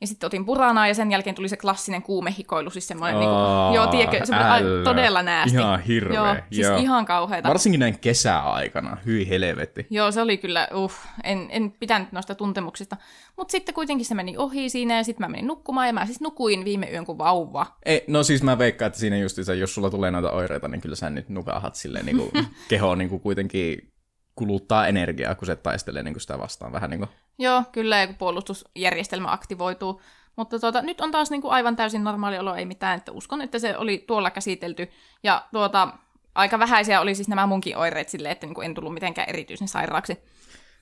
[0.00, 3.74] Ja sitten otin puranaa, ja sen jälkeen tuli se klassinen kuumehikoilu, siis semmoinen, oh, niinku,
[3.74, 5.58] joo, tiedätkö, semmoinen todella näästi.
[5.58, 6.14] Ihan hirveä.
[6.14, 6.76] Joo, siis joo.
[6.76, 7.48] ihan kauheata.
[7.48, 9.86] Varsinkin näin kesäaikana, hyi helvetti.
[9.90, 10.92] Joo, se oli kyllä, uh,
[11.24, 12.96] en, en pitänyt noista tuntemuksista.
[13.36, 16.20] Mutta sitten kuitenkin se meni ohi siinä, ja sitten mä menin nukkumaan, ja mä siis
[16.20, 17.66] nukuin viime yön kuin vauva.
[17.84, 20.96] Ei, no siis mä veikkaan, että siinä justiinsa, jos sulla tulee noita oireita, niin kyllä
[20.96, 22.30] sä nyt nukahat silleen niin kuin,
[22.68, 23.95] keho niin kuin kuitenkin
[24.36, 27.10] kuluttaa energiaa, kun se taistelee niin kuin sitä vastaan vähän niin kuin.
[27.38, 30.00] Joo, kyllä, ja kun puolustusjärjestelmä aktivoituu.
[30.36, 32.98] Mutta tuota, nyt on taas niin kuin aivan täysin normaali olo, ei mitään.
[32.98, 34.90] Että uskon, että se oli tuolla käsitelty.
[35.22, 35.88] Ja tuota,
[36.34, 39.68] aika vähäisiä oli siis nämä munkin oireet silleen, että niin kuin en tullut mitenkään erityisen
[39.68, 40.18] sairaaksi.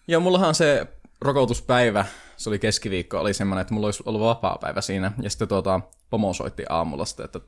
[0.09, 0.87] Joo, mullahan se
[1.21, 2.05] rokotuspäivä,
[2.37, 5.13] se oli keskiviikko, oli semmoinen, että mulla olisi ollut vapaa päivä siinä.
[5.23, 7.41] Ja sitten tuota, pomo soitti aamulla sitten, että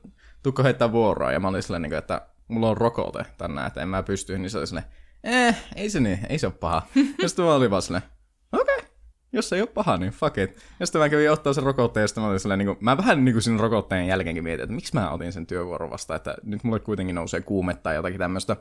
[0.43, 1.31] tukko heittää vuoroa.
[1.31, 4.37] Ja mä olin silleen, niin että mulla on rokote tänään, että en mä pysty.
[4.37, 4.87] Niin se oli silleen,
[5.23, 6.87] eh, ei se niin, ei se ole paha.
[7.21, 8.03] ja sitten mä olin vaan silleen,
[8.51, 8.89] okei, okay,
[9.33, 10.57] jos se ei ole paha, niin fuck it.
[10.79, 12.97] Ja sitten mä kävin ottaa sen rokotteen, ja sitten mä olin silleen, niin kuin, mä
[12.97, 16.35] vähän niin kuin siinä rokotteen jälkeenkin mietin, että miksi mä otin sen työvuoron vasta, että
[16.43, 18.57] nyt mulle kuitenkin nousee kuumetta tai jotakin tämmöistä.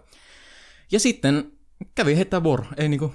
[0.92, 1.53] Ja sitten
[1.95, 3.14] kävi heittää vuoro, ei niinku,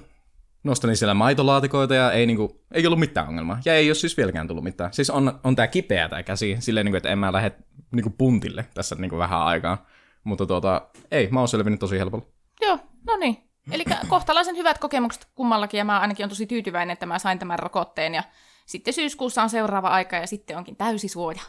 [0.64, 3.60] nostelin siellä maitolaatikoita ja ei, niinku, ei ollut mitään ongelmaa.
[3.64, 4.92] Ja ei ole siis vieläkään tullut mitään.
[4.92, 7.52] Siis on, on tää kipeä tää käsi, silleen niinku, että en mä lähde
[7.92, 9.86] niinku puntille tässä niinku vähän aikaa.
[10.24, 12.26] Mutta tuota, ei, mä oon selvinnyt tosi helpolla.
[12.62, 13.48] Joo, no niin.
[13.70, 17.58] Eli kohtalaisen hyvät kokemukset kummallakin, ja mä ainakin on tosi tyytyväinen, että mä sain tämän
[17.58, 18.22] rokotteen, ja
[18.66, 21.42] sitten syyskuussa on seuraava aika, ja sitten onkin täysi suoja.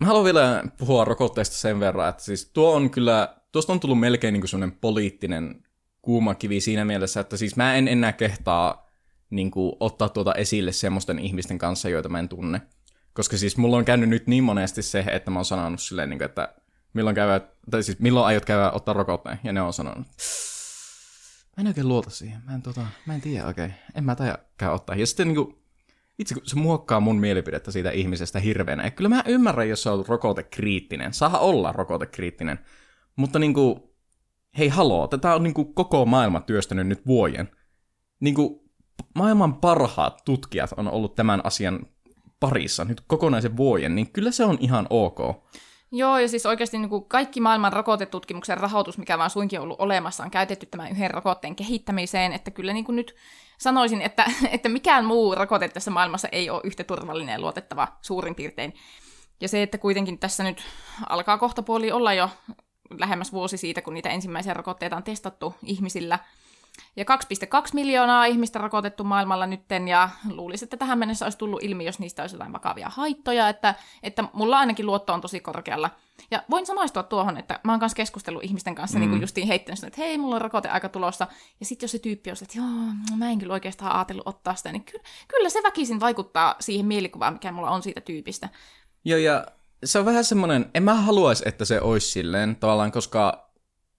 [0.00, 4.00] Mä haluan vielä puhua rokotteesta sen verran, että siis tuo on kyllä, tuosta on tullut
[4.00, 5.62] melkein niin sellainen poliittinen
[6.02, 8.90] kuuma kivi siinä mielessä, että siis mä en enää kehtaa
[9.30, 12.60] niin kuin, ottaa tuota esille semmoisten ihmisten kanssa, joita mä en tunne.
[13.12, 16.18] Koska siis mulla on käynyt nyt niin monesti se, että mä oon sanonut silleen, niin
[16.18, 16.54] kuin, että
[16.96, 20.06] milloin, käyvät, tai siis milloin aiot käydä ottaa rokotteen, ja ne on sanonut,
[21.56, 24.16] mä en oikein luota siihen, mä en, tota, mä en tiedä oikein, en mä
[24.56, 24.96] käy ottaa.
[24.96, 25.58] Ja sitten niin kuin,
[26.18, 28.84] itse kun se muokkaa mun mielipidettä siitä ihmisestä hirveänä.
[28.84, 31.14] Ja kyllä mä ymmärrän, jos sä oot rokotekriittinen.
[31.14, 32.58] Saa olla rokotekriittinen.
[33.16, 33.82] Mutta niin kuin,
[34.58, 37.48] hei haloo, tätä on niin kuin koko maailma työstänyt nyt vuoden.
[38.20, 38.60] Niin kuin,
[39.14, 41.86] maailman parhaat tutkijat on ollut tämän asian
[42.40, 45.18] parissa nyt kokonaisen vuoden, niin kyllä se on ihan ok.
[45.92, 49.80] Joo, ja siis oikeasti niin kuin kaikki maailman rokotetutkimuksen rahoitus, mikä vaan suinkin on ollut
[49.80, 53.14] olemassa, on käytetty tämän yhden rokotteen kehittämiseen, että kyllä niin kuin nyt
[53.58, 58.34] sanoisin, että, että mikään muu rokote tässä maailmassa ei ole yhtä turvallinen ja luotettava suurin
[58.34, 58.74] piirtein.
[59.40, 60.62] Ja se, että kuitenkin tässä nyt
[61.08, 62.30] alkaa kohta puoli olla jo
[62.98, 66.18] lähemmäs vuosi siitä, kun niitä ensimmäisiä rokotteita on testattu ihmisillä–
[66.96, 71.84] ja 2,2 miljoonaa ihmistä rokotettu maailmalla nytten, ja luulisin, että tähän mennessä olisi tullut ilmi,
[71.84, 75.90] jos niistä olisi jotain vakavia haittoja, että, että mulla ainakin luotto on tosi korkealla.
[76.30, 79.10] Ja voin samaistua tuohon, että mä oon kanssa keskustellut ihmisten kanssa mm.
[79.10, 81.26] niin justiin heittänyt että hei, mulla on rokote aika tulossa.
[81.60, 84.72] Ja sitten jos se tyyppi on, että joo, mä en kyllä oikeastaan ajatellut ottaa sitä,
[84.72, 88.48] niin kyllä, kyllä se väkisin vaikuttaa siihen mielikuvaan, mikä mulla on siitä tyypistä.
[89.04, 89.46] Joo, ja
[89.84, 93.45] se on vähän semmoinen, en mä haluaisi, että se olisi silleen tavallaan, koska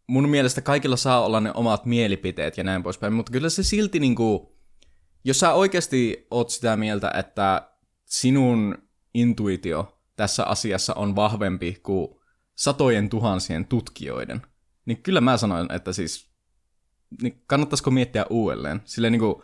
[0.08, 4.00] mun mielestä kaikilla saa olla ne omat mielipiteet ja näin poispäin, mutta kyllä se silti
[4.00, 4.58] niinku,
[5.24, 7.72] jos sä oikeasti oot sitä mieltä, että
[8.06, 8.78] sinun
[9.14, 12.08] intuitio tässä asiassa on vahvempi kuin
[12.56, 14.42] satojen tuhansien tutkijoiden,
[14.86, 16.32] niin kyllä mä sanoin, että siis
[17.22, 18.82] niin kannattaisiko miettiä uudelleen.
[18.86, 19.44] Silleen niinku,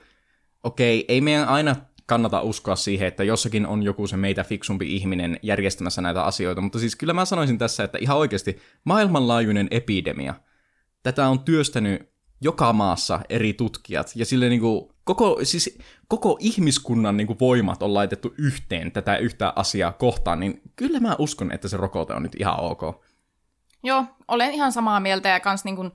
[0.64, 5.40] okei, ei meidän aina kannata uskoa siihen, että jossakin on joku se meitä fiksumpi ihminen
[5.42, 10.34] järjestämässä näitä asioita, mutta siis kyllä mä sanoisin tässä, että ihan oikeasti maailmanlaajuinen epidemia–
[11.04, 17.18] tätä on työstänyt joka maassa eri tutkijat, ja sille niin kuin, koko, siis koko ihmiskunnan
[17.18, 21.68] niin kuin, voimat on laitettu yhteen tätä yhtä asiaa kohtaan, niin kyllä mä uskon, että
[21.68, 22.82] se rokote on nyt ihan ok.
[23.84, 25.92] Joo, olen ihan samaa mieltä, ja kans niin kuin,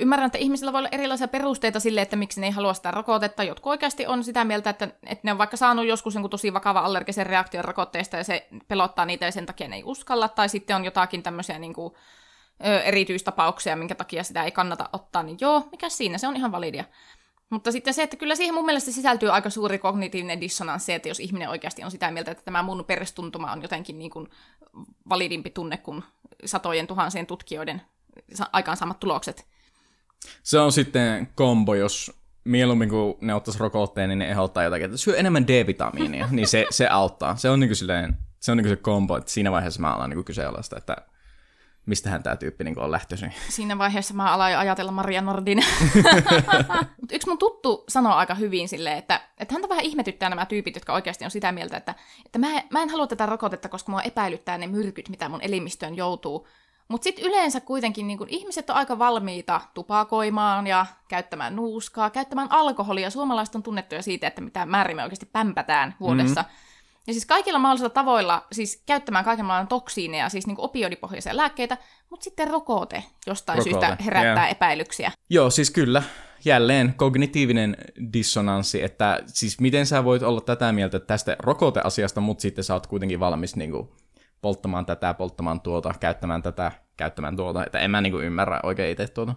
[0.00, 3.44] ymmärrän, että ihmisillä voi olla erilaisia perusteita sille, että miksi ne ei halua sitä rokotetta.
[3.44, 6.80] Jotkut oikeasti on sitä mieltä, että, että ne on vaikka saanut joskus niin tosi vakava
[6.80, 10.76] allergisen reaktion rokotteesta, ja se pelottaa niitä, ja sen takia ne ei uskalla, tai sitten
[10.76, 11.58] on jotakin tämmöisiä...
[11.58, 11.94] Niin kuin,
[12.66, 16.52] ö, erityistapauksia, minkä takia sitä ei kannata ottaa, niin joo, mikä siinä, se on ihan
[16.52, 16.84] validia.
[17.50, 21.20] Mutta sitten se, että kyllä siihen mun mielestä sisältyy aika suuri kognitiivinen dissonanssi, että jos
[21.20, 24.28] ihminen oikeasti on sitä mieltä, että tämä mun perustuntuma on jotenkin niin kuin
[25.08, 26.02] validimpi tunne kuin
[26.44, 27.82] satojen tuhansien tutkijoiden
[28.52, 29.46] aikaansaamat tulokset.
[30.42, 32.12] Se on sitten kombo, jos
[32.44, 36.66] mieluummin kuin ne ottaisi rokotteen, niin ne ehdottaa jotakin, että syö enemmän D-vitamiinia, niin se,
[36.70, 37.36] se auttaa.
[37.36, 39.94] Se on niin kuin silleen, se on niin kuin se kombo, että siinä vaiheessa mä
[39.94, 40.96] alan niin kyseenalaista, että
[41.88, 43.34] mistähän tämä tyyppi niin on lähtöisin.
[43.48, 45.58] Siinä vaiheessa mä aloin ajatella Maria Nordin.
[47.12, 50.92] Yksi mun tuttu sanoo aika hyvin silleen, että, että häntä vähän ihmetyttää nämä tyypit, jotka
[50.92, 51.94] oikeasti on sitä mieltä, että,
[52.26, 55.96] että mä, mä en halua tätä rokotetta, koska mua epäilyttää ne myrkyt, mitä mun elimistöön
[55.96, 56.48] joutuu.
[56.88, 62.52] Mutta sitten yleensä kuitenkin niin kun ihmiset on aika valmiita tupakoimaan ja käyttämään nuuskaa, käyttämään
[62.52, 63.10] alkoholia.
[63.10, 66.42] Suomalaiset on tunnettuja siitä, että mitä määrin me oikeasti pämpätään vuodessa.
[66.42, 66.67] Mm-hmm.
[67.08, 71.76] Ja siis kaikilla mahdollisilla tavoilla siis käyttämään kaikenlaisia toksiineja, siis niin opioidipohjaisia lääkkeitä,
[72.10, 73.70] mutta sitten rokote jostain rokote.
[73.70, 74.50] syystä herättää yeah.
[74.50, 75.12] epäilyksiä.
[75.30, 76.02] Joo, siis kyllä.
[76.44, 77.76] Jälleen kognitiivinen
[78.12, 82.86] dissonanssi, että siis miten sä voit olla tätä mieltä tästä rokoteasiasta, mutta sitten sä oot
[82.86, 83.88] kuitenkin valmis niin kuin,
[84.42, 87.66] polttamaan tätä, polttamaan tuota, käyttämään tätä, käyttämään tuota.
[87.66, 89.34] Että en mä niin kuin, ymmärrä oikein itse tuota.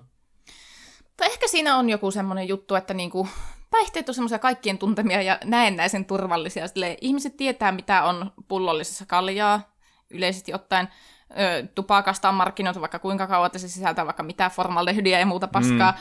[1.17, 3.27] Tai ehkä siinä on joku semmoinen juttu, että niinku,
[3.69, 6.67] päihteet on semmoisia kaikkien tuntemia ja näennäisen turvallisia.
[6.67, 9.75] Sille ihmiset tietää, mitä on pullollisessa kaljaa
[10.09, 10.87] yleisesti ottaen.
[11.31, 15.47] Ö, tupakasta on markkinoitu vaikka kuinka kauan, että se sisältää vaikka mitä formaldehydiä ja muuta
[15.47, 15.99] paskaa.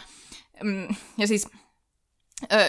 [0.63, 0.71] Mm.
[0.71, 1.49] mm ja siis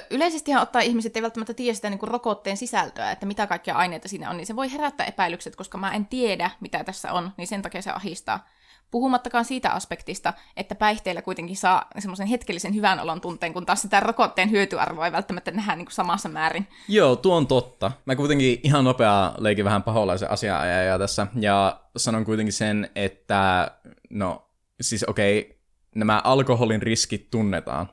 [0.10, 4.08] yleisesti ottaa ihmiset ei välttämättä tiedä sitä niin kuin rokotteen sisältöä, että mitä kaikkia aineita
[4.08, 7.48] siinä on, niin se voi herättää epäilykset, koska mä en tiedä, mitä tässä on, niin
[7.48, 8.48] sen takia se ahistaa.
[8.92, 14.00] Puhumattakaan siitä aspektista, että päihteillä kuitenkin saa semmoisen hetkellisen hyvän olon tunteen, kun taas sitä
[14.00, 16.68] rokotteen hyötyarvoa ei välttämättä nähdä niin kuin samassa määrin.
[16.88, 17.92] Joo, tuo on totta.
[18.06, 23.72] Mä kuitenkin ihan nopea leikin vähän paholaisen asianajaja tässä, ja sanon kuitenkin sen, että
[24.10, 24.50] no,
[24.82, 25.54] siis okei, okay,
[25.96, 27.90] nämä alkoholin riskit tunnetaan.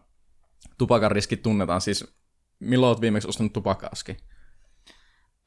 [0.78, 2.14] Tupakan riskit tunnetaan, siis
[2.60, 4.16] milloin olet viimeksi ostanut tupakaaski?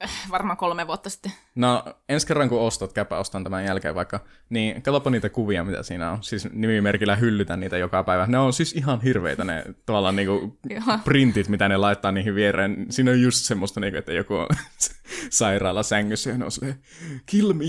[0.32, 1.32] varmaan kolme vuotta sitten.
[1.56, 5.84] No, ensi kerran kun ostat, käypä ostan tämän jälkeen vaikka, niin katsoppa niitä kuvia, mitä
[5.84, 6.24] siinä on.
[6.24, 8.28] Siis nimimerkillä hyllytän niitä joka päivä.
[8.28, 10.58] Ne on siis ihan hirveitä ne tavallaan niinku
[11.04, 12.86] printit, mitä ne laittaa niihin viereen.
[12.90, 14.48] Siinä on just semmoista, niinku, että joku on
[15.30, 16.80] sairaala sängyssä ja ne on silleen,
[17.26, 17.66] kill me!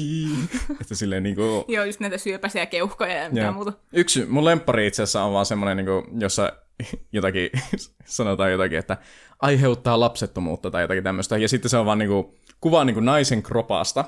[0.80, 1.64] että silleen niinku...
[1.68, 3.72] Joo, just näitä syöpäisiä keuhkoja ja mitä muuta.
[3.92, 6.52] Yksi, mun lemppari itse asiassa on vaan semmoinen, niinku, jossa
[7.12, 7.50] jotakin,
[8.04, 8.96] sanotaan jotakin, että
[9.40, 11.38] aiheuttaa lapsettomuutta tai jotakin tämmöistä.
[11.38, 14.04] Ja sitten se on vaan niinku, kuva niinku naisen kropasta,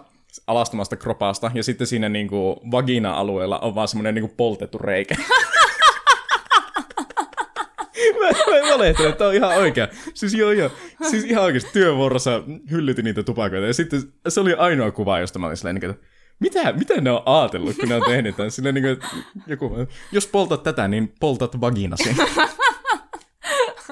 [0.46, 5.16] alastomasta kropasta, ja sitten siinä niinku vagina-alueella on vaan semmoinen niinku poltettu reikä.
[8.24, 9.88] Mä, mä valehtelen, että on ihan oikea.
[10.14, 10.70] Siis joo joo.
[11.10, 13.66] Siis ihan oikeasti työvuorossa hyllytin niitä tupakoita.
[13.66, 16.06] Ja sitten se oli ainoa kuva, josta mä olin silleen, niin että
[16.40, 18.50] mitä, mitä ne on ajatellut, kun ne on tehnyt tämän?
[18.50, 19.10] Silleen, niin kuin,
[19.46, 19.70] joku,
[20.12, 22.16] jos poltat tätä, niin poltat vaginasi.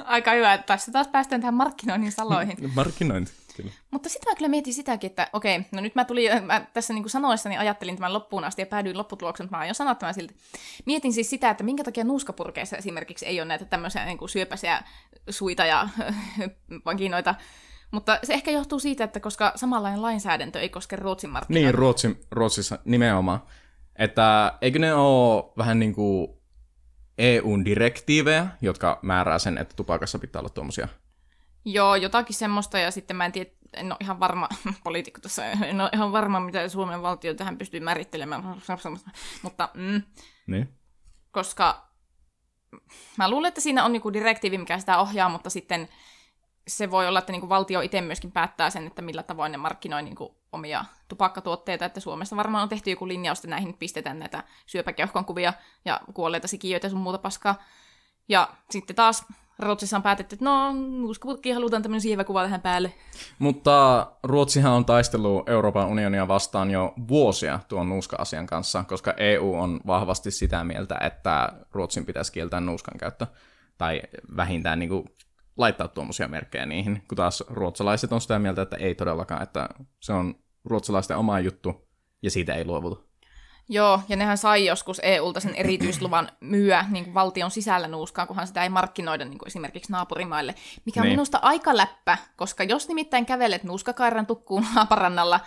[0.05, 2.57] Aika hyvä, että tässä taas päästään tähän markkinoinnin saloihin.
[2.75, 3.71] Markkinointi, kyllä.
[3.91, 7.09] Mutta sitten mä kyllä mietin sitäkin, että okei, no nyt mä tulin, mä tässä niin
[7.09, 10.35] sanoessani ajattelin tämän loppuun asti ja päädyin lopputuloksen, mutta mä aion sanoa tämän silti.
[10.85, 14.83] Mietin siis sitä, että minkä takia nuuskapurkeissa esimerkiksi ei ole näitä tämmöisiä niin kuin syöpäisiä
[15.29, 15.89] suita ja
[16.85, 17.35] vaginoita,
[17.91, 21.65] mutta se ehkä johtuu siitä, että koska samanlainen lainsäädäntö ei koske Ruotsin markkinoita.
[21.65, 23.43] Niin, Ruotsin, Ruotsissa nimenomaan.
[23.95, 26.27] Että eikö ne ole vähän niin kuin
[27.17, 30.87] EUn direktiivejä, jotka määrää sen, että tupakassa pitää olla tuommoisia?
[31.65, 34.49] Joo, jotakin semmoista, ja sitten mä en tiedä, en ole ihan varma,
[34.83, 38.43] poliitikko tässä, en ole ihan varma, mitä Suomen valtio tähän pystyy määrittelemään,
[39.41, 40.01] mutta mm,
[40.47, 40.69] niin.
[41.31, 41.87] koska
[43.17, 45.89] mä luulen, että siinä on joku direktiivi, mikä sitä ohjaa, mutta sitten
[46.67, 49.57] se voi olla, että niin kuin valtio itse myöskin päättää sen, että millä tavoin ne
[49.57, 54.19] markkinoi niin kuin omia tupakkatuotteita, että Suomessa varmaan on tehty joku linjaus, että näihin pistetään
[54.19, 55.53] näitä syöpäkeuhkon kuvia
[55.85, 57.63] ja kuolleita sikiöitä ja sun muuta paskaa.
[58.29, 59.25] Ja sitten taas
[59.59, 62.93] Ruotsissa on päätetty, että no, nuuskaputki halutaan tämmöinen sievä kuva tähän päälle.
[63.39, 69.79] Mutta Ruotsihan on taistellut Euroopan unionia vastaan jo vuosia tuon nuuska-asian kanssa, koska EU on
[69.87, 73.27] vahvasti sitä mieltä, että Ruotsin pitäisi kieltää nuuskan käyttö.
[73.77, 74.01] Tai
[74.35, 75.05] vähintään niin kuin
[75.57, 80.13] laittaa tuommoisia merkkejä niihin, kun taas ruotsalaiset on sitä mieltä, että ei todellakaan, että se
[80.13, 81.87] on ruotsalaisten oma juttu
[82.21, 83.12] ja siitä ei luovuta.
[83.73, 88.47] Joo, ja nehän sai joskus EUlta sen erityisluvan myyä niin kuin valtion sisällä nuuskaa, kunhan
[88.47, 90.55] sitä ei markkinoida niin kuin esimerkiksi naapurimaille,
[90.85, 91.13] mikä on niin.
[91.13, 95.39] minusta aika läppä, koska jos nimittäin kävelet nuuskakairan tukkuun haaparannalla,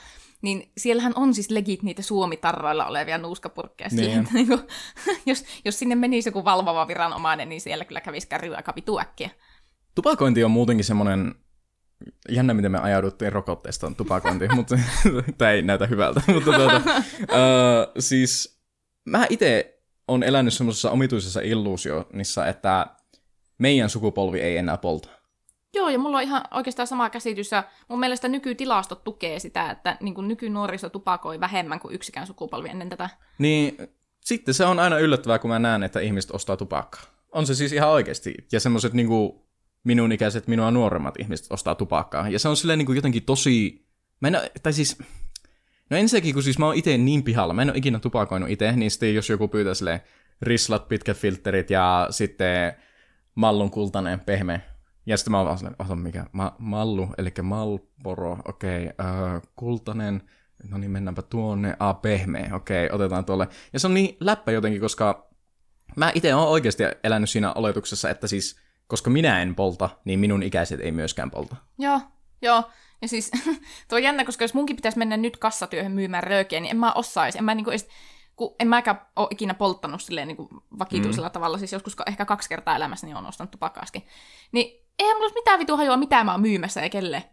[0.43, 3.89] niin siellähän on siis legit niitä suomitarroilla olevia nuuskapurkkeja.
[3.93, 4.05] Niin.
[4.05, 4.61] Siihen, niin kuin,
[5.27, 9.31] jos, jos sinne menisi joku valvova viranomainen, niin siellä kyllä kävisi kärryä aika äkkiä.
[9.95, 11.35] Tupakointi on muutenkin semmoinen,
[12.29, 14.79] jännä miten me ajauduttiin rokotteesta tupakointiin, mutta
[15.39, 16.23] tämä ei näytä hyvältä.
[16.35, 18.61] mutta tuota, uh, siis
[19.05, 22.87] mä itse on elänyt semmoisessa omituisessa illuusionissa, että
[23.59, 25.09] meidän sukupolvi ei enää polta.
[25.75, 29.97] Joo, ja mulla on ihan oikeastaan sama käsitys, ja mun mielestä nykytilastot tukee sitä, että
[30.01, 33.11] niin kuin nykynuoriso tupakoi vähemmän kuin yksikään sukupolvi ennen tätä.
[33.39, 33.77] Niin
[34.25, 37.03] sitten se on aina yllättävää, kun mä näen, että ihmiset ostaa tupakkaa.
[37.33, 38.35] On se siis ihan oikeasti.
[38.53, 39.09] Ja semmoiset niin
[39.87, 42.29] minun ikäiset, minua nuoremmat ihmiset ostaa tupakkaa.
[42.29, 43.87] Ja se on silleen niin kuin jotenkin tosi...
[44.21, 44.99] Mä en, tai siis
[45.91, 48.73] No ensinnäkin, kun siis mä oon itse niin pihalla, mä en ole ikinä tupakoinut itse,
[48.73, 50.01] niin sitten jos joku pyytää silleen
[50.43, 52.73] rislat, pitkät filterit ja sitten
[53.35, 54.63] mallun kultainen pehme.
[55.07, 60.23] Ja sitten mä oon vaan silleen, mikä, ma- mallu, eli malporo, okei, okay, uh, kultainen,
[60.69, 63.49] no niin mennäänpä tuonne, a pehmeä, okei, okay, otetaan tuolle.
[63.73, 65.31] Ja se on niin läppä jotenkin, koska
[65.97, 70.43] mä itse oon oikeasti elänyt siinä oletuksessa, että siis, koska minä en polta, niin minun
[70.43, 71.57] ikäiset ei myöskään polta.
[71.79, 72.01] Joo,
[72.43, 72.63] joo.
[73.03, 73.31] Ja siis
[73.89, 76.93] tuo on jännä, koska jos munkin pitäisi mennä nyt kassatyöhön myymään röökiä, niin en mä
[76.93, 77.39] osaisi.
[77.39, 77.89] En mä niinku edes,
[78.37, 81.33] kun en mäkään ole ikinä polttanut silleen niinku vakituisella mm.
[81.33, 84.07] tavalla, siis joskus ehkä kaksi kertaa elämässäni on ostanut tupakkaaskin.
[84.53, 87.25] Niin eihän mulla mitään vitu hajua, mitä mä oon myymässä ja kelle.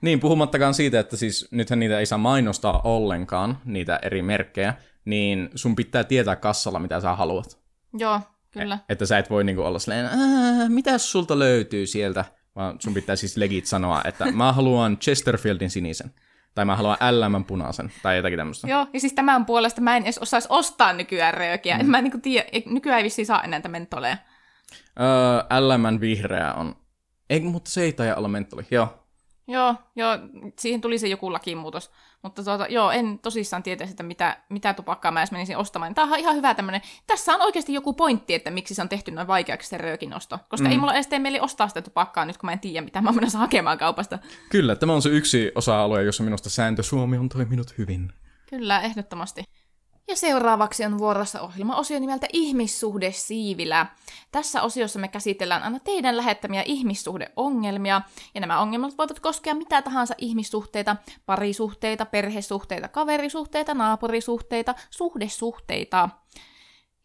[0.00, 4.74] Niin, puhumattakaan siitä, että siis nythän niitä ei saa mainostaa ollenkaan, niitä eri merkkejä,
[5.04, 7.58] niin sun pitää tietää kassalla, mitä sä haluat.
[7.98, 8.20] Joo,
[8.52, 8.74] kyllä.
[8.74, 10.08] E- että sä et voi niinku olla silleen,
[10.68, 12.24] mitä sulta löytyy sieltä?
[12.56, 16.14] vaan sun pitää siis legit sanoa, että mä haluan Chesterfieldin sinisen.
[16.54, 18.68] Tai mä haluan LM punaisen, tai jotakin tämmöistä.
[18.68, 21.74] Joo, ja siis tämän puolesta mä en edes osaisi ostaa nykyään röökiä.
[21.74, 21.80] Mm.
[21.80, 24.16] En mä niinku tiedä, nykyään ei vissiin saa enää näitä mentoleja.
[25.00, 26.76] Öö, LM vihreä on.
[27.30, 28.66] Ei, mutta se ei taida olla mentoli.
[28.70, 28.98] Joo,
[29.48, 30.18] Joo, joo,
[30.58, 31.90] siihen tuli se joku lakimuutos.
[32.22, 35.94] Mutta tuota, joo, en tosissaan tietäisi, että mitä, mitä tupakkaa mä edes menisin ostamaan.
[35.94, 36.80] Tämä on ihan hyvä tämmöinen.
[37.06, 40.38] Tässä on oikeasti joku pointti, että miksi se on tehty noin vaikeaksi se röökinosto.
[40.48, 40.72] Koska mm.
[40.72, 43.12] ei mulla edes tee mieli ostaa sitä tupakkaa nyt, kun mä en tiedä, mitä mä
[43.12, 44.18] menen hakemaan kaupasta.
[44.48, 48.12] Kyllä, tämä on se yksi osa-alue, jossa minusta sääntö Suomi on toiminut hyvin.
[48.50, 49.44] Kyllä, ehdottomasti.
[50.08, 53.86] Ja seuraavaksi on vuorossa ohjelma-osio nimeltä Ihmissuhde Siivilä.
[54.32, 58.02] Tässä osiossa me käsitellään aina teidän lähettämiä ihmissuhdeongelmia,
[58.34, 66.08] ja nämä ongelmat voivat koskea mitä tahansa ihmissuhteita, parisuhteita, perhesuhteita, kaverisuhteita, naapurisuhteita, suhdesuhteita.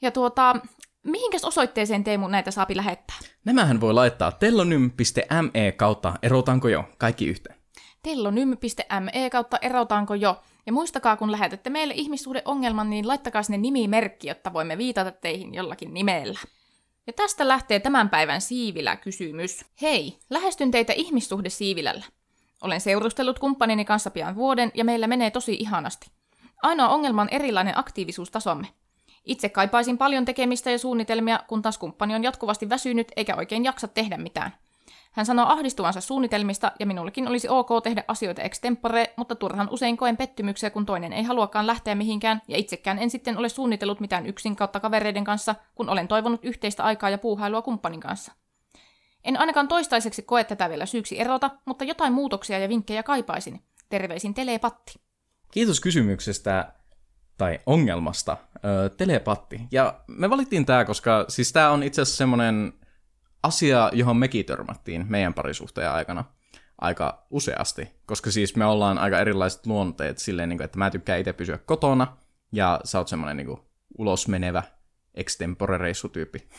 [0.01, 0.55] Ja tuota,
[1.03, 3.17] mihinkäs osoitteeseen Teemu näitä saapi lähettää?
[3.45, 7.57] Nämähän voi laittaa tellonym.me kautta erotanko jo, kaikki yhteen.
[8.03, 14.53] tellonym.me kautta erotanko jo, ja muistakaa, kun lähetätte meille ihmissuhdeongelman, niin laittakaa sinne nimimerkki, jotta
[14.53, 16.39] voimme viitata teihin jollakin nimellä.
[17.07, 19.65] Ja tästä lähtee tämän päivän Siivilä kysymys.
[19.81, 22.05] Hei, lähestyn teitä ihmissuhde Siivilällä.
[22.61, 26.11] Olen seurustellut kumppanini kanssa pian vuoden ja meillä menee tosi ihanasti.
[26.63, 28.67] Ainoa ongelma on erilainen aktiivisuustasomme.
[29.25, 33.87] Itse kaipaisin paljon tekemistä ja suunnitelmia, kun taas kumppani on jatkuvasti väsynyt eikä oikein jaksa
[33.87, 34.53] tehdä mitään.
[35.17, 40.17] Hän sanoo ahdistuvansa suunnitelmista, ja minullekin olisi ok tehdä asioita extempore, mutta turhan usein koen
[40.17, 44.55] pettymyksiä, kun toinen ei haluakaan lähteä mihinkään, ja itsekään en sitten ole suunnitellut mitään yksin
[44.55, 48.31] kautta kavereiden kanssa, kun olen toivonut yhteistä aikaa ja puuhailua kumppanin kanssa.
[49.23, 53.61] En ainakaan toistaiseksi koe tätä vielä syyksi erota, mutta jotain muutoksia ja vinkkejä kaipaisin.
[53.89, 54.93] Terveisin Telepatti.
[55.51, 56.73] Kiitos kysymyksestä
[57.37, 59.61] tai ongelmasta, öö, telepatti.
[59.71, 62.73] Ja me valittiin tämä, koska siis tämä on itse asiassa semmoinen
[63.47, 66.25] asia, johon mekin törmättiin meidän parisuhteen aikana
[66.81, 71.33] aika useasti, koska siis me ollaan aika erilaiset luonteet silleen, niin että mä tykkään itse
[71.33, 72.17] pysyä kotona,
[72.51, 73.57] ja sä oot semmoinen niin
[73.97, 74.63] ulos menevä
[75.13, 76.49] extempore-reissutyyppi.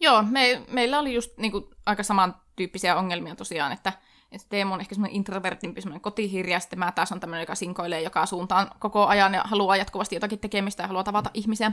[0.00, 3.92] Joo, me, meillä oli just niin kuin, aika samantyyppisiä ongelmia tosiaan, että,
[4.32, 8.02] että Teemu on ehkä semmoinen introvertimpi, semmoinen kotihirja, sitten mä taas on tämmöinen, joka sinkoilee
[8.02, 11.72] joka suuntaan koko ajan ja haluaa jatkuvasti jotakin tekemistä ja haluaa tavata ihmisiä.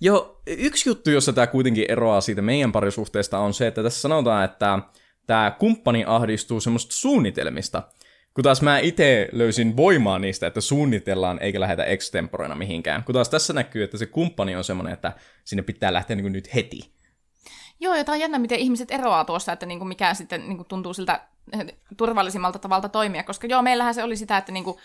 [0.00, 4.44] Joo, yksi juttu, jossa tämä kuitenkin eroaa siitä meidän parisuhteesta, on se, että tässä sanotaan,
[4.44, 4.78] että
[5.26, 7.82] tämä kumppani ahdistuu semmoista suunnitelmista,
[8.34, 13.04] kun taas mä itse löysin voimaa niistä, että suunnitellaan eikä lähdetä extemporeina mihinkään.
[13.04, 15.12] Kun taas tässä näkyy, että se kumppani on semmoinen, että
[15.44, 16.92] sinne pitää lähteä niin nyt heti.
[17.80, 20.56] Joo, ja tämä on jännä, miten ihmiset eroaa tuossa, että niin kuin mikä sitten niin
[20.56, 21.20] kuin tuntuu siltä
[21.96, 24.76] turvallisimmalta tavalta toimia, koska joo, meillähän se oli sitä, että niin kuin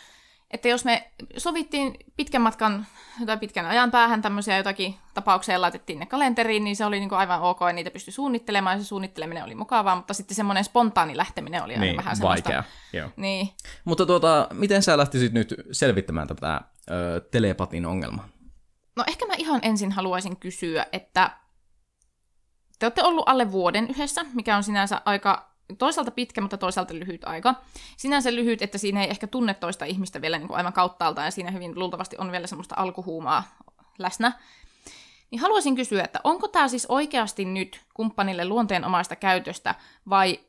[0.54, 2.86] että jos me sovittiin pitkän matkan
[3.26, 7.42] tai pitkän ajan päähän tämmöisiä jotakin tapauksia laitettiin ne kalenteriin, niin se oli niinku aivan
[7.42, 11.64] ok, ja niitä pystyi suunnittelemaan, ja se suunnitteleminen oli mukavaa, mutta sitten semmoinen spontaani lähteminen
[11.64, 12.50] oli niin, vähän semmoista.
[12.50, 12.64] vaikea.
[12.94, 13.10] Joo.
[13.16, 13.50] Niin.
[13.86, 16.62] Mutta tuota, miten sä lähtisit nyt selvittämään tätä
[16.92, 18.28] ö, telepatin ongelmaa?
[18.96, 21.30] No ehkä mä ihan ensin haluaisin kysyä, että
[22.80, 27.24] te olette ollut alle vuoden yhdessä, mikä on sinänsä aika toisaalta pitkä, mutta toisaalta lyhyt
[27.24, 27.56] aika.
[27.98, 31.32] Sinänsä lyhyt, että siinä ei ehkä tunne toista ihmistä vielä niin kuin aivan kauttaalta, ja
[31.32, 33.44] siinä hyvin luultavasti on vielä semmoista alkuhuumaa
[34.00, 34.32] läsnä.
[35.32, 39.76] Niin haluaisin kysyä, että onko tämä siis oikeasti nyt kumppanille luonteenomaista käytöstä,
[40.10, 40.40] vai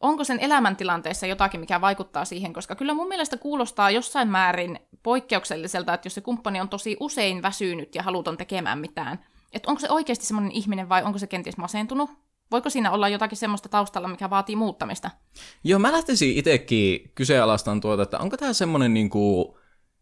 [0.00, 5.94] onko sen elämäntilanteessa jotakin, mikä vaikuttaa siihen, koska kyllä mun mielestä kuulostaa jossain määrin poikkeukselliselta,
[5.94, 9.90] että jos se kumppani on tosi usein väsynyt ja haluton tekemään mitään, että onko se
[9.90, 12.10] oikeasti semmoinen ihminen vai onko se kenties masentunut?
[12.50, 15.10] Voiko siinä olla jotakin semmoista taustalla, mikä vaatii muuttamista?
[15.64, 19.56] Joo, mä lähtisin itsekin kyseenalaistaan tuota, että onko tämä semmoinen niinku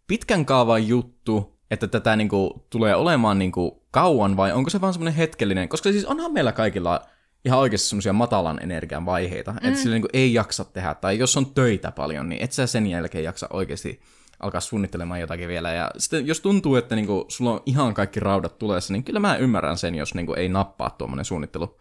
[0.07, 5.15] pitkän kaavan juttu, että tätä niinku tulee olemaan niinku kauan vai onko se vaan semmoinen
[5.15, 5.69] hetkellinen?
[5.69, 7.01] Koska siis onhan meillä kaikilla
[7.45, 9.59] ihan oikeasti semmoisia matalan energian vaiheita, mm.
[9.69, 12.87] että sillä niinku ei jaksa tehdä, tai jos on töitä paljon, niin et sä sen
[12.87, 14.01] jälkeen jaksa oikeasti
[14.41, 15.73] alkaa suunnittelemaan jotakin vielä.
[15.73, 19.37] Ja sitten jos tuntuu, että niinku sulla on ihan kaikki raudat tulessa, niin kyllä mä
[19.37, 21.79] ymmärrän sen, jos niinku ei nappaa tuommoinen suunnittelu.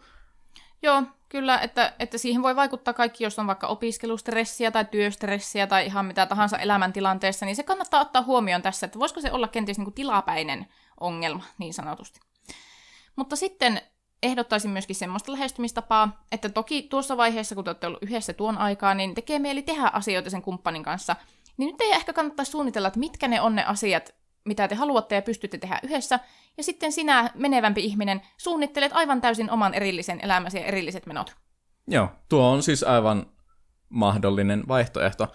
[0.82, 5.86] Joo, kyllä, että, että siihen voi vaikuttaa kaikki, jos on vaikka opiskelustressiä tai työstressiä tai
[5.86, 9.78] ihan mitä tahansa elämäntilanteessa, niin se kannattaa ottaa huomioon tässä, että voisiko se olla kenties
[9.78, 10.66] niin kuin tilapäinen
[11.00, 12.20] ongelma, niin sanotusti.
[13.16, 13.80] Mutta sitten
[14.22, 18.94] ehdottaisin myöskin semmoista lähestymistapaa, että toki tuossa vaiheessa, kun te olette ollut yhdessä tuon aikaa,
[18.94, 21.16] niin tekee mieli tehdä asioita sen kumppanin kanssa,
[21.56, 24.14] niin nyt ei ehkä kannattaisi suunnitella, että mitkä ne on ne asiat,
[24.46, 26.20] mitä te haluatte ja pystytte tehdä yhdessä,
[26.56, 31.36] ja sitten sinä, menevämpi ihminen, suunnittelet aivan täysin oman erillisen elämäsi ja erilliset menot.
[31.88, 33.26] Joo, tuo on siis aivan
[33.88, 35.32] mahdollinen vaihtoehto.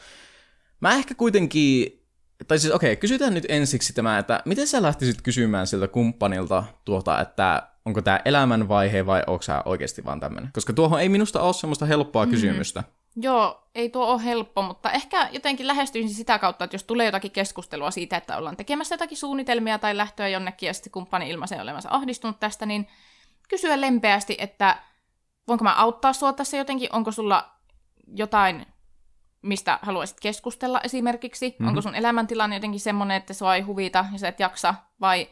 [0.79, 2.05] Mä ehkä kuitenkin,
[2.47, 6.63] tai siis okei, okay, kysytään nyt ensiksi tämä, että miten sä lähtisit kysymään siltä kumppanilta
[6.85, 10.49] tuota, että onko tämä elämänvaihe vai onko sä oikeasti vaan tämmöinen?
[10.53, 12.31] Koska tuohon ei minusta ole semmoista helppoa mm.
[12.31, 12.83] kysymystä.
[13.15, 17.31] Joo, ei tuo ole helppo, mutta ehkä jotenkin lähestyisin sitä kautta, että jos tulee jotakin
[17.31, 21.89] keskustelua siitä, että ollaan tekemässä jotakin suunnitelmia tai lähtöä jonnekin ja sitten kumppani ilmaisee olevansa
[21.91, 22.87] ahdistunut tästä, niin
[23.49, 24.77] kysyä lempeästi, että
[25.47, 27.51] voinko mä auttaa sua tässä jotenkin, onko sulla
[28.15, 28.65] jotain,
[29.41, 31.67] mistä haluaisit keskustella esimerkiksi, mm-hmm.
[31.67, 35.29] onko sun elämäntilanne jotenkin semmoinen, että sua ei huvita ja sä et jaksa, vai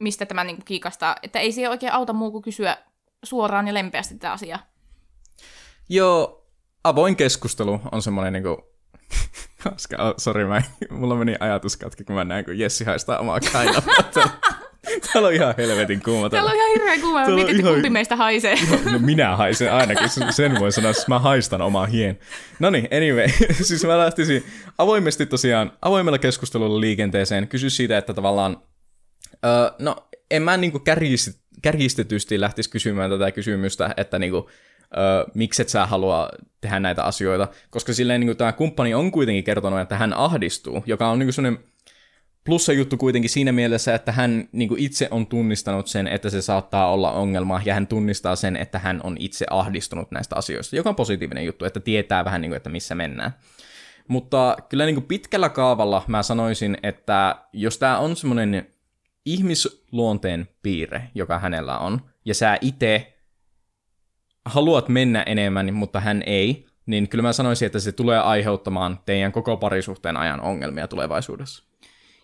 [0.00, 2.76] mistä tämä niinku kiikastaa, että ei siihen oikein auta muu kuin kysyä
[3.22, 4.58] suoraan ja lempeästi tätä asiaa.
[5.88, 6.39] Joo,
[6.84, 8.70] avoin keskustelu on semmoinen niinku...
[9.64, 13.40] Koska, oh, sori, mä, mulla meni ajatus katki, kun mä näen, kun Jessi haistaa omaa
[13.40, 13.82] kainaloa.
[15.12, 16.30] Täällä on ihan helvetin kuuma.
[16.30, 17.26] Täällä on ihan hirveän kuuma.
[17.26, 17.72] Mietit, että ihan...
[17.74, 18.56] kumpi meistä haisee.
[18.92, 20.08] No minä haisen ainakin.
[20.30, 22.18] Sen voi sanoa, että mä haistan omaa hien.
[22.58, 23.28] No niin, anyway.
[23.62, 24.44] siis mä lähtisin
[24.78, 27.48] avoimesti tosiaan, avoimella keskustelulla liikenteeseen.
[27.48, 28.56] Kysy siitä, että tavallaan...
[29.32, 29.96] Uh, no,
[30.30, 30.82] en mä niinku
[31.62, 34.50] kärjistetysti lähtisi kysymään tätä kysymystä, että niinku,
[34.96, 36.28] öö, miksi et sä halua
[36.60, 41.08] tehdä näitä asioita, koska silleen niin tämä kumppani on kuitenkin kertonut, että hän ahdistuu, joka
[41.08, 41.64] on niin sellainen
[42.44, 46.92] plussa juttu kuitenkin siinä mielessä, että hän niin itse on tunnistanut sen, että se saattaa
[46.92, 50.96] olla ongelma, ja hän tunnistaa sen, että hän on itse ahdistunut näistä asioista, joka on
[50.96, 53.34] positiivinen juttu, että tietää vähän, niin kuin, että missä mennään.
[54.08, 58.66] Mutta kyllä niin kuin pitkällä kaavalla mä sanoisin, että jos tämä on semmoinen
[59.26, 63.19] ihmisluonteen piirre, joka hänellä on, ja sä itse
[64.50, 69.32] haluat mennä enemmän, mutta hän ei, niin kyllä mä sanoisin, että se tulee aiheuttamaan teidän
[69.32, 71.64] koko parisuhteen ajan ongelmia tulevaisuudessa.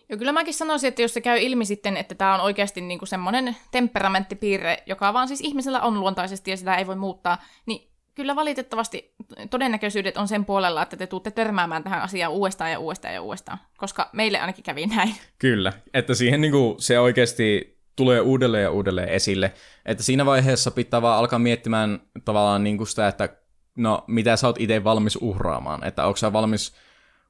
[0.09, 3.05] Joo, kyllä mäkin sanoisin, että jos se käy ilmi sitten, että tämä on oikeasti niinku
[3.05, 8.35] semmoinen temperamenttipiirre, joka vaan siis ihmisellä on luontaisesti ja sitä ei voi muuttaa, niin kyllä
[8.35, 9.15] valitettavasti
[9.49, 13.57] todennäköisyydet on sen puolella, että te tuutte törmäämään tähän asiaan uudestaan ja uudestaan ja uudestaan,
[13.77, 15.15] koska meille ainakin kävi näin.
[15.39, 19.53] Kyllä, että siihen niinku se oikeasti tulee uudelleen ja uudelleen esille.
[19.85, 23.29] Että siinä vaiheessa pitää vaan alkaa miettimään tavallaan niin kuin sitä, että
[23.77, 25.83] no mitä sä oot itse valmis uhraamaan.
[25.83, 26.73] Että onko sä valmis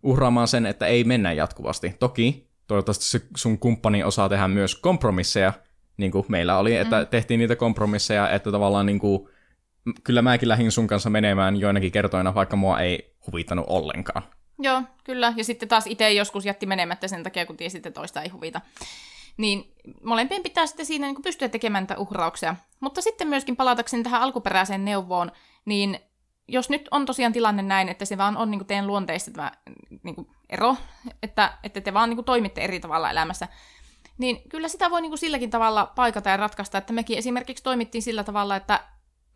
[0.03, 1.95] uhraamaan sen, että ei mennä jatkuvasti.
[1.99, 5.53] Toki toivottavasti se sun kumppani osaa tehdä myös kompromisseja,
[5.97, 7.07] niin kuin meillä oli, että mm.
[7.07, 9.29] tehtiin niitä kompromisseja, että tavallaan niin kuin,
[10.03, 14.23] kyllä mäkin lähdin sun kanssa menemään joinakin kertoina, vaikka mua ei huvittanut ollenkaan.
[14.59, 15.33] Joo, kyllä.
[15.35, 18.61] Ja sitten taas itse joskus jätti menemättä sen takia, kun tiesi, että toista ei huvita.
[19.37, 19.73] Niin
[20.03, 22.55] molempien pitää sitten siinä niin pystyä tekemään uhrauksia.
[22.79, 25.31] Mutta sitten myöskin palatakseni tähän alkuperäiseen neuvoon,
[25.65, 25.99] niin
[26.47, 29.51] jos nyt on tosiaan tilanne näin, että se vaan on niin kuin teidän luonteista tämä
[30.03, 30.75] niin kuin ero,
[31.23, 33.47] että, että te vaan niin kuin toimitte eri tavalla elämässä,
[34.17, 38.01] niin kyllä sitä voi niin kuin silläkin tavalla paikata ja ratkaista, että mekin esimerkiksi toimittiin
[38.01, 38.83] sillä tavalla, että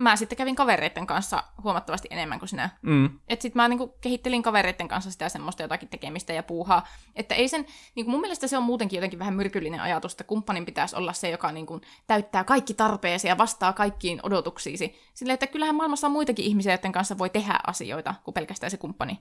[0.01, 2.69] mä sitten kävin kavereiden kanssa huomattavasti enemmän kuin sinä.
[2.81, 3.05] Mm.
[3.27, 6.87] Että sitten mä niinku kehittelin kavereiden kanssa sitä semmoista jotakin tekemistä ja puuhaa.
[7.15, 10.65] Että ei sen, niinku mun mielestä se on muutenkin jotenkin vähän myrkyllinen ajatus, että kumppanin
[10.65, 14.95] pitäisi olla se, joka niinku täyttää kaikki tarpeesi ja vastaa kaikkiin odotuksiisi.
[15.13, 18.77] Sillä että kyllähän maailmassa on muitakin ihmisiä, joiden kanssa voi tehdä asioita kuin pelkästään se
[18.77, 19.19] kumppani.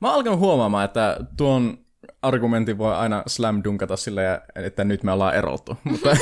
[0.00, 1.87] Mä oon alkanut huomaamaan, että tuon
[2.22, 5.76] argumentin voi aina slam dunkata sille, että nyt me ollaan erottu.
[5.84, 6.16] Mutta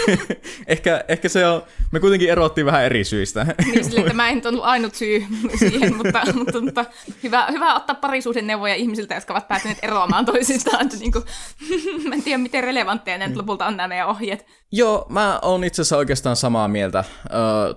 [0.66, 1.62] ehkä, ehkä se on,
[1.92, 3.46] me kuitenkin erottiin vähän eri syistä.
[3.72, 5.26] niin sille, että mä en ollut ainut syy
[5.58, 6.84] siihen, mutta, mutta, mutta
[7.22, 10.90] hyvä, hyvä ottaa parisuuden neuvoja ihmisiltä, jotka ovat päätyneet eroamaan toisistaan.
[11.00, 11.24] Niin kuin,
[12.08, 14.46] mä en tiedä, miten relevantteja ne lopulta on nämä meidän ohjeet.
[14.72, 17.04] Joo, mä oon itse asiassa oikeastaan samaa mieltä äh,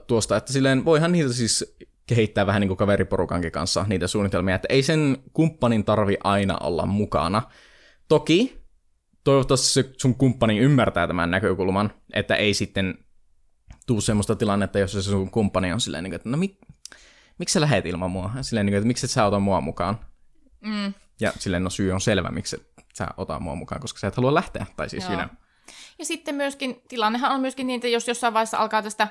[0.08, 1.78] tuosta, että silleen voihan niitä siis
[2.08, 6.86] kehittää vähän niin kuin kaveriporukankin kanssa niitä suunnitelmia, että ei sen kumppanin tarvi aina olla
[6.86, 7.42] mukana.
[8.08, 8.64] Toki
[9.24, 12.98] toivottavasti se sun kumppani ymmärtää tämän näkökulman, että ei sitten
[13.86, 16.58] tuu semmoista tilannetta, jossa se sun kumppani on silleen, niin että no mit,
[17.40, 18.32] miksi sä lähet ilman mua?
[18.42, 20.00] Silleen, niin että miksi et sä ota mua mukaan?
[20.62, 20.94] Mm.
[21.20, 24.16] Ja silleen, no syy on selvä, miksi et sä ota mua mukaan, koska sä et
[24.16, 25.12] halua lähteä, tai siis Joo.
[25.12, 25.30] minä.
[26.00, 29.08] Ja sitten myöskin, tilannehan on myöskin niin, että jos jossain vaiheessa alkaa tästä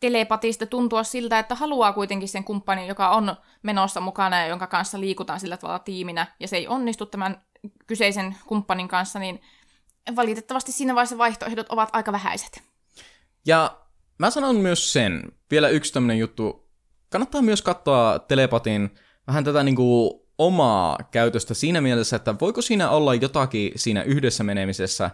[0.00, 5.00] telepatista tuntua siltä, että haluaa kuitenkin sen kumppanin, joka on menossa mukana ja jonka kanssa
[5.00, 7.42] liikutaan sillä tavalla tiiminä, ja se ei onnistu tämän
[7.86, 9.40] kyseisen kumppanin kanssa, niin
[10.16, 12.62] valitettavasti siinä vaiheessa vaihtoehdot ovat aika vähäiset.
[13.46, 13.78] Ja
[14.18, 16.68] mä sanon myös sen, vielä yksi tämmönen juttu,
[17.10, 18.90] kannattaa myös katsoa telepatin
[19.26, 25.10] vähän tätä niinku omaa käytöstä siinä mielessä, että voiko siinä olla jotakin siinä yhdessä menemisessä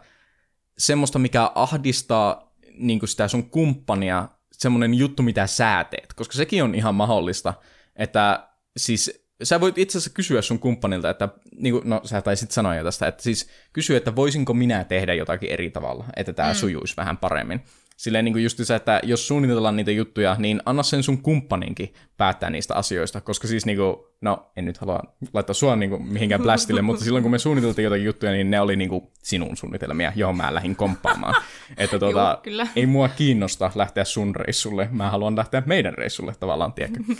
[0.78, 4.28] semmoista, mikä ahdistaa niinku sitä sun kumppania,
[4.58, 7.54] semmoinen juttu, mitä sä teet, koska sekin on ihan mahdollista,
[7.96, 12.50] että siis sä voit itse asiassa kysyä sun kumppanilta, että niin kuin, no sä taisit
[12.50, 16.48] sanoa jo tästä, että siis kysyä, että voisinko minä tehdä jotakin eri tavalla, että tämä
[16.48, 16.54] mm.
[16.54, 17.60] sujuisi vähän paremmin.
[17.96, 21.94] Silleen niin kuin just se, että jos suunnitellaan niitä juttuja, niin anna sen sun kumppaninkin
[22.16, 25.00] päättää niistä asioista, koska siis niin kuin, no en nyt halua
[25.32, 28.60] laittaa sua niin kuin mihinkään blästille, mutta silloin kun me suunniteltiin jotakin juttuja, niin ne
[28.60, 31.34] oli niin kuin sinun suunnitelmia, johon mä lähdin komppaamaan.
[31.76, 32.66] että tuota, Joo, kyllä.
[32.76, 37.00] ei mua kiinnosta lähteä sun reissulle, mä haluan lähteä meidän reissulle tavallaan, tiedätkö?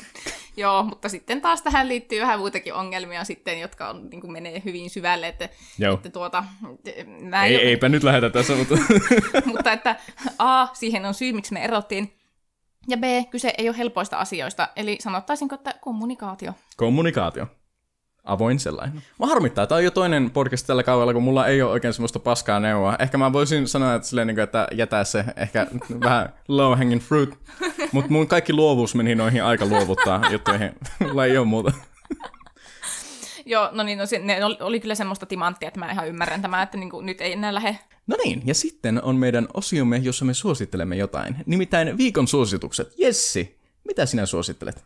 [0.57, 4.63] Joo, mutta sitten taas tähän liittyy vähän muitakin ongelmia sitten, jotka on, niin kuin menee
[4.65, 5.49] hyvin syvälle, että,
[5.79, 5.95] Joo.
[5.95, 6.45] että tuota,
[7.21, 8.75] mä Ei, eipä nyt lähetä tässä, mutta...
[9.53, 9.97] mutta että
[10.39, 12.13] A, siihen on syy, miksi me erottiin,
[12.89, 16.53] ja B, kyse ei ole helpoista asioista, eli sanottaisinko, että kommunikaatio.
[16.77, 17.47] Kommunikaatio.
[18.25, 19.03] Avoin sellainen.
[19.21, 22.19] Mä harmittaa, tämä on jo toinen podcast tällä kaudella, kun mulla ei ole oikein semmoista
[22.19, 22.97] paskaa neuvoa.
[22.99, 25.67] Ehkä mä voisin sanoa, että, silleen, niin kuin, että jätä se ehkä
[26.05, 27.39] vähän low hanging fruit,
[27.93, 30.73] mutta mun kaikki luovuus meni noihin aika luovuttaa juttuihin.
[31.09, 31.73] Mulla ei ole muuta.
[33.47, 36.43] Joo, no niin, no se, ne oli, oli kyllä semmoista timanttia, että mä ihan ymmärrän
[36.43, 37.79] tämän, että niin kuin, nyt ei enää lähde.
[38.07, 41.37] No niin, ja sitten on meidän osiomme, jossa me suosittelemme jotain.
[41.47, 42.93] Nimittäin viikon suositukset.
[42.99, 44.85] Jessi, mitä sinä suosittelet?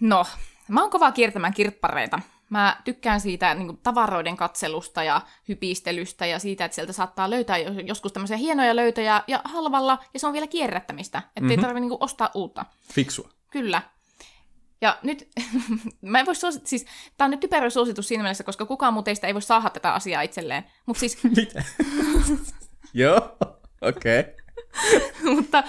[0.00, 0.26] No,
[0.68, 2.20] mä oon kova kiertämään kirppareita.
[2.50, 7.58] Mä tykkään siitä niin kuin, tavaroiden katselusta ja hypistelystä ja siitä, että sieltä saattaa löytää
[7.58, 11.46] jo- joskus tämmöisiä hienoja löytöjä ja halvalla, ja se on vielä kierrättämistä, ettei Mhm.
[11.50, 11.60] mm-hmm.
[11.62, 12.64] tarvitse niin kuin, ostaa uutta.
[12.92, 13.28] Fiksua.
[13.50, 13.82] Kyllä.
[14.82, 15.28] Ja nyt,
[16.02, 19.02] mä en voi suosittaa, siis tää on nyt typerä suositus siinä mielessä, koska kukaan muu
[19.02, 20.64] teistä ei voi saada tätä asiaa itselleen.
[20.86, 21.64] Mutta siis, Mitä?
[22.94, 23.36] Joo,
[23.80, 24.20] okei.
[24.20, 25.34] Okay.
[25.34, 25.64] mutta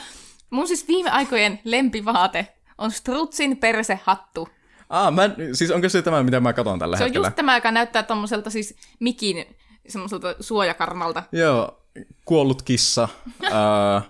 [0.49, 2.47] mun siis viime aikojen lempivaate
[2.77, 4.49] on Strutsin persehattu.
[4.89, 7.27] Ah, mä, siis onko se tämä, mitä mä katson tällä Se on hetkellä?
[7.27, 9.45] just tämä, joka näyttää tommoselta siis mikin
[9.87, 11.23] semmoiselta suojakarmalta.
[11.31, 11.83] Joo,
[12.25, 13.07] kuollut kissa,
[13.51, 14.01] ää,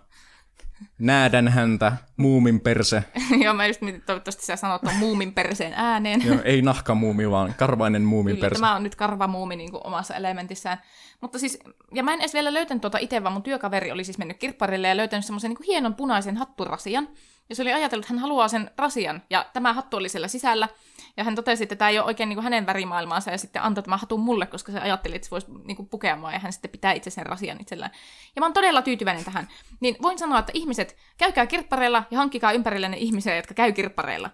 [1.03, 3.03] näädän häntä, muumin perse.
[3.43, 6.25] Joo, mä just mietin, toivottavasti sä sanot ton muumin perseen ääneen.
[6.25, 8.61] Joo, ei nahkamuumi, vaan karvainen muumin perse.
[8.61, 10.81] tämä on nyt karvamuumi niin kuin omassa elementissään.
[11.21, 11.59] Mutta siis,
[11.93, 14.87] ja mä en edes vielä löytänyt tuota itse, vaan mun työkaveri oli siis mennyt kirpparille
[14.87, 17.09] ja löytänyt semmoisen niin hienon punaisen hatturasian.
[17.49, 20.69] Ja se oli ajatellut, että hän haluaa sen rasian, ja tämä hattu oli siellä sisällä.
[21.17, 23.83] Ja hän totesi, että tämä ei ole oikein niin kuin hänen värimaailmaansa, ja sitten antoi
[23.83, 26.53] tämän hatun mulle, koska se ajatteli, että se voisi niin kuin pukea mua, ja hän
[26.53, 27.91] sitten pitää itse sen rasian itsellään.
[28.35, 29.47] Ja mä oon todella tyytyväinen tähän.
[29.79, 34.29] Niin voin sanoa, että ihmiset, käykää kirppareilla ja hankkikaa ympärillenne ihmisiä, jotka käy kirppareilla.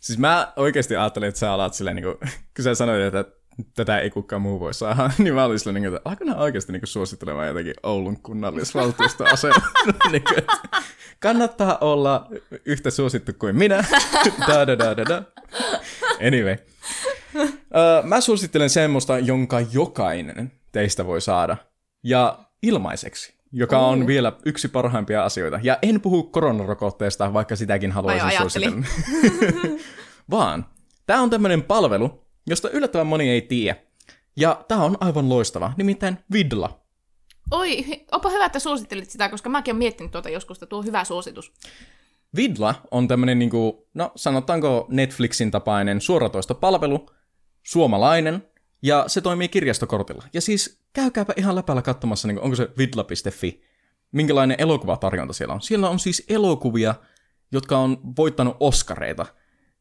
[0.00, 2.16] Siis mä oikeasti ajattelin, että sä alat silleen, niin kuin,
[2.56, 3.37] kun sä sanoit, että
[3.76, 6.82] tätä ei kukaan muu voi saada, niin mä olin silleen, että alko nää oikeasti niin
[6.84, 9.70] suosittelemaan jotenkin Oulun kunnallisvaltuustoasemaa.
[10.12, 10.56] niin kuin, että
[11.20, 12.28] kannattaa olla
[12.64, 13.84] yhtä suosittu kuin minä.
[14.48, 15.22] da, da, da, da, da.
[16.26, 16.56] Anyway.
[17.34, 21.56] Uh, mä suosittelen semmoista, jonka jokainen teistä voi saada.
[22.02, 25.60] Ja ilmaiseksi, joka on vielä yksi parhaimpia asioita.
[25.62, 28.86] Ja en puhu koronarokotteesta, vaikka sitäkin haluaisin ajattelin.
[28.86, 29.78] suositella.
[30.30, 30.66] Vaan
[31.06, 33.76] tämä on tämmöinen palvelu, josta yllättävän moni ei tiedä.
[34.36, 36.80] Ja tämä on aivan loistava, nimittäin Vidla.
[37.50, 40.84] Oi, onpa hyvä, että suosittelit sitä, koska mäkin olen miettinyt tuota joskus, että tuo on
[40.84, 41.52] hyvä suositus.
[42.36, 47.10] Vidla on tämmöinen, niinku, no sanotaanko Netflixin tapainen suoratoista palvelu,
[47.62, 48.42] suomalainen,
[48.82, 50.24] ja se toimii kirjastokortilla.
[50.32, 53.62] Ja siis käykääpä ihan läpällä katsomassa, niin onko se vidla.fi,
[54.12, 55.62] minkälainen elokuvatarjonta siellä on.
[55.62, 56.94] Siellä on siis elokuvia,
[57.52, 59.26] jotka on voittanut Oscareita,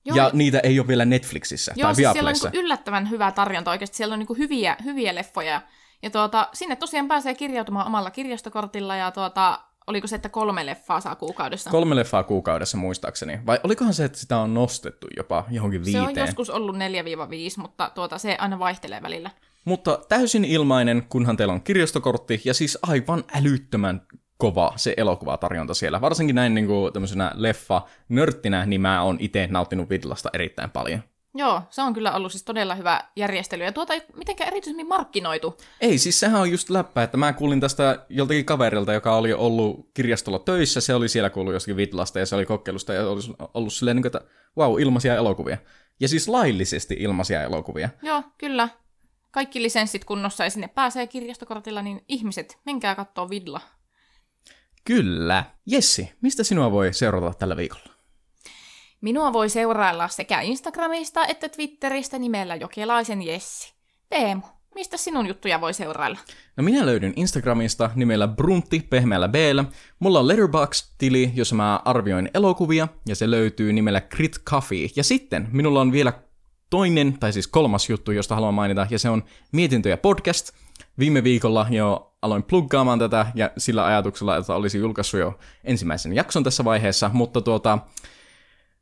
[0.08, 0.18] Joo.
[0.18, 3.72] ja niitä ei ole vielä Netflixissä Joo, tai siis siellä on niinku yllättävän hyvä tarjonta
[3.72, 3.98] oikeasti.
[3.98, 5.62] Siellä on niinku hyviä, hyviä leffoja.
[6.04, 11.02] Ja tuota, sinne tosiaan pääsee kirjautumaan omalla kirjastokortilla ja tuota, oliko se, että kolme leffaa
[11.02, 11.70] saa kuukaudessa?
[11.70, 13.40] Kolme leffaa kuukaudessa muistaakseni.
[13.46, 16.26] Vai olikohan se, että sitä on nostettu jopa johonkin se on viiteen?
[16.26, 16.80] joskus ollut 4-5,
[17.58, 19.32] mutta tuota, se aina vaihtelee välillä.
[19.66, 24.02] Mutta täysin ilmainen, kunhan teillä on kirjastokortti, ja siis aivan älyttömän
[24.38, 26.02] kova se elokuvatarjonta siellä.
[26.02, 31.02] Varsinkin näin niin kuin tämmöisenä leffa-nörttinä, niin mä oon itse nauttinut Vidlasta erittäin paljon.
[31.36, 33.64] Joo, se on kyllä ollut siis todella hyvä järjestely.
[33.64, 35.58] Ja tuota ei mitenkään erityisemmin markkinoitu.
[35.82, 39.90] Ei, siis sehän on just läppä, että mä kuulin tästä joltakin kaverilta, joka oli ollut
[39.94, 43.22] kirjastolla töissä, se oli siellä kuullut joskin Vitlasta ja se oli kokeilusta ja oli
[43.54, 45.58] ollut silleen, niin kuin, että wow, ilmaisia elokuvia.
[46.00, 47.90] Ja siis laillisesti ilmaisia elokuvia.
[48.02, 48.70] Joo, kyllä.
[49.32, 53.62] Kaikki lisenssit kunnossa ja sinne pääsee kirjastokortilla, niin ihmiset, menkää kattoo Vidla.
[54.88, 55.44] Kyllä.
[55.66, 57.86] Jessi, mistä sinua voi seurata tällä viikolla?
[59.02, 63.74] Minua voi seurailla sekä Instagramista että Twitteristä nimellä Jokelaisen Jessi.
[64.10, 64.42] Teemu,
[64.76, 66.20] mistä sinun juttuja voi seurailla?
[66.58, 69.36] No minä löydyn Instagramista nimellä Bruntti pehmeällä b
[70.00, 74.90] Mulla on Letterboxd-tili, jossa mä arvioin elokuvia, ja se löytyy nimellä Crit Coffee.
[74.96, 76.14] Ja sitten minulla on vielä
[76.70, 80.52] toinen, tai siis kolmas juttu, josta haluan mainita, ja se on Mietintöjä podcast.
[81.00, 86.44] Viime viikolla jo aloin pluggaamaan tätä, ja sillä ajatuksella, että olisi julkaissut jo ensimmäisen jakson
[86.44, 87.80] tässä vaiheessa, mutta tuota,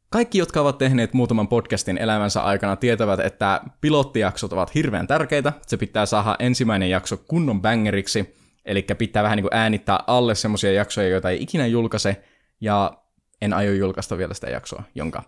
[0.09, 5.53] kaikki, jotka ovat tehneet muutaman podcastin elämänsä aikana, tietävät, että pilottijaksot ovat hirveän tärkeitä.
[5.67, 8.35] Se pitää saada ensimmäinen jakso kunnon bangeriksi,
[8.65, 12.23] eli pitää vähän niin kuin äänittää alle semmoisia jaksoja, joita ei ikinä julkaise,
[12.61, 12.97] ja
[13.41, 15.23] en aio julkaista vielä sitä jaksoa, jonka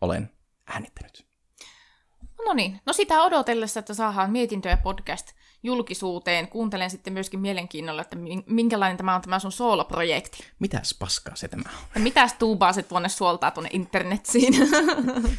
[0.00, 0.30] olen
[0.66, 1.26] äänittänyt.
[2.46, 5.32] No niin, no sitä odotellessa, että saadaan mietintöjä podcast
[5.62, 6.48] julkisuuteen.
[6.48, 10.44] Kuuntelen sitten myöskin mielenkiinnolla, että minkälainen tämä on tämä sun sooloprojekti.
[10.58, 11.88] Mitäs paskaa se tämä on?
[11.94, 14.54] Ja mitäs tuubaa se tuonne suoltaa tuonne internetsiin?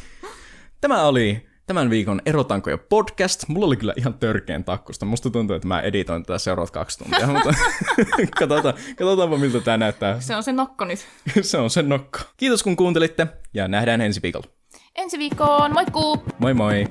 [0.80, 3.48] tämä oli tämän viikon Erotankoja podcast.
[3.48, 5.06] Mulla oli kyllä ihan törkeen takkusta.
[5.06, 7.54] Musta tuntuu, että mä editoin tätä seuraavat kaksi tuntia, mutta
[8.38, 10.20] katsotaan, katsotaanpa miltä tämä näyttää.
[10.20, 11.06] Se on se nokko nyt.
[11.42, 12.18] se on se nokko.
[12.36, 14.46] Kiitos kun kuuntelitte ja nähdään ensi viikolla.
[14.94, 16.24] Ensi viikkoon, moikkuu!
[16.38, 16.86] Moi moi!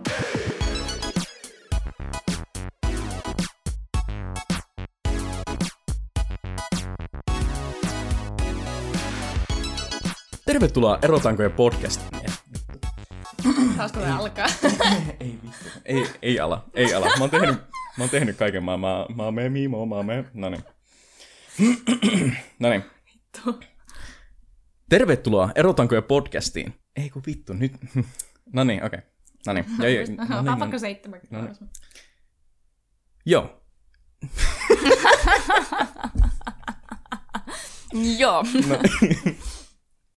[10.53, 12.21] Tervetuloa Erotankojen podcastiin.
[13.77, 14.45] Saisiko me alkaa?
[15.19, 15.79] ei vittu.
[15.85, 17.05] Ei, ei ala, ei ala.
[17.05, 17.55] Mä oon tehnyt,
[17.97, 18.63] mä oon tehnyt kaiken.
[18.63, 20.25] Mä, mä, mä me mimo, mä me.
[20.33, 20.63] Noniin.
[22.59, 22.83] Noniin.
[24.89, 26.73] Tervetuloa Erotankojen podcastiin.
[26.95, 27.73] Ei kun vittu, nyt.
[28.53, 28.99] No niin, okei.
[28.99, 29.09] Okay.
[29.45, 29.65] No niin.
[29.79, 31.19] Ja, ja, no, niin, vaikka seitsemän.
[31.29, 31.55] No niin.
[33.25, 33.63] Joo.
[38.17, 38.43] Joo.
[38.67, 38.77] No.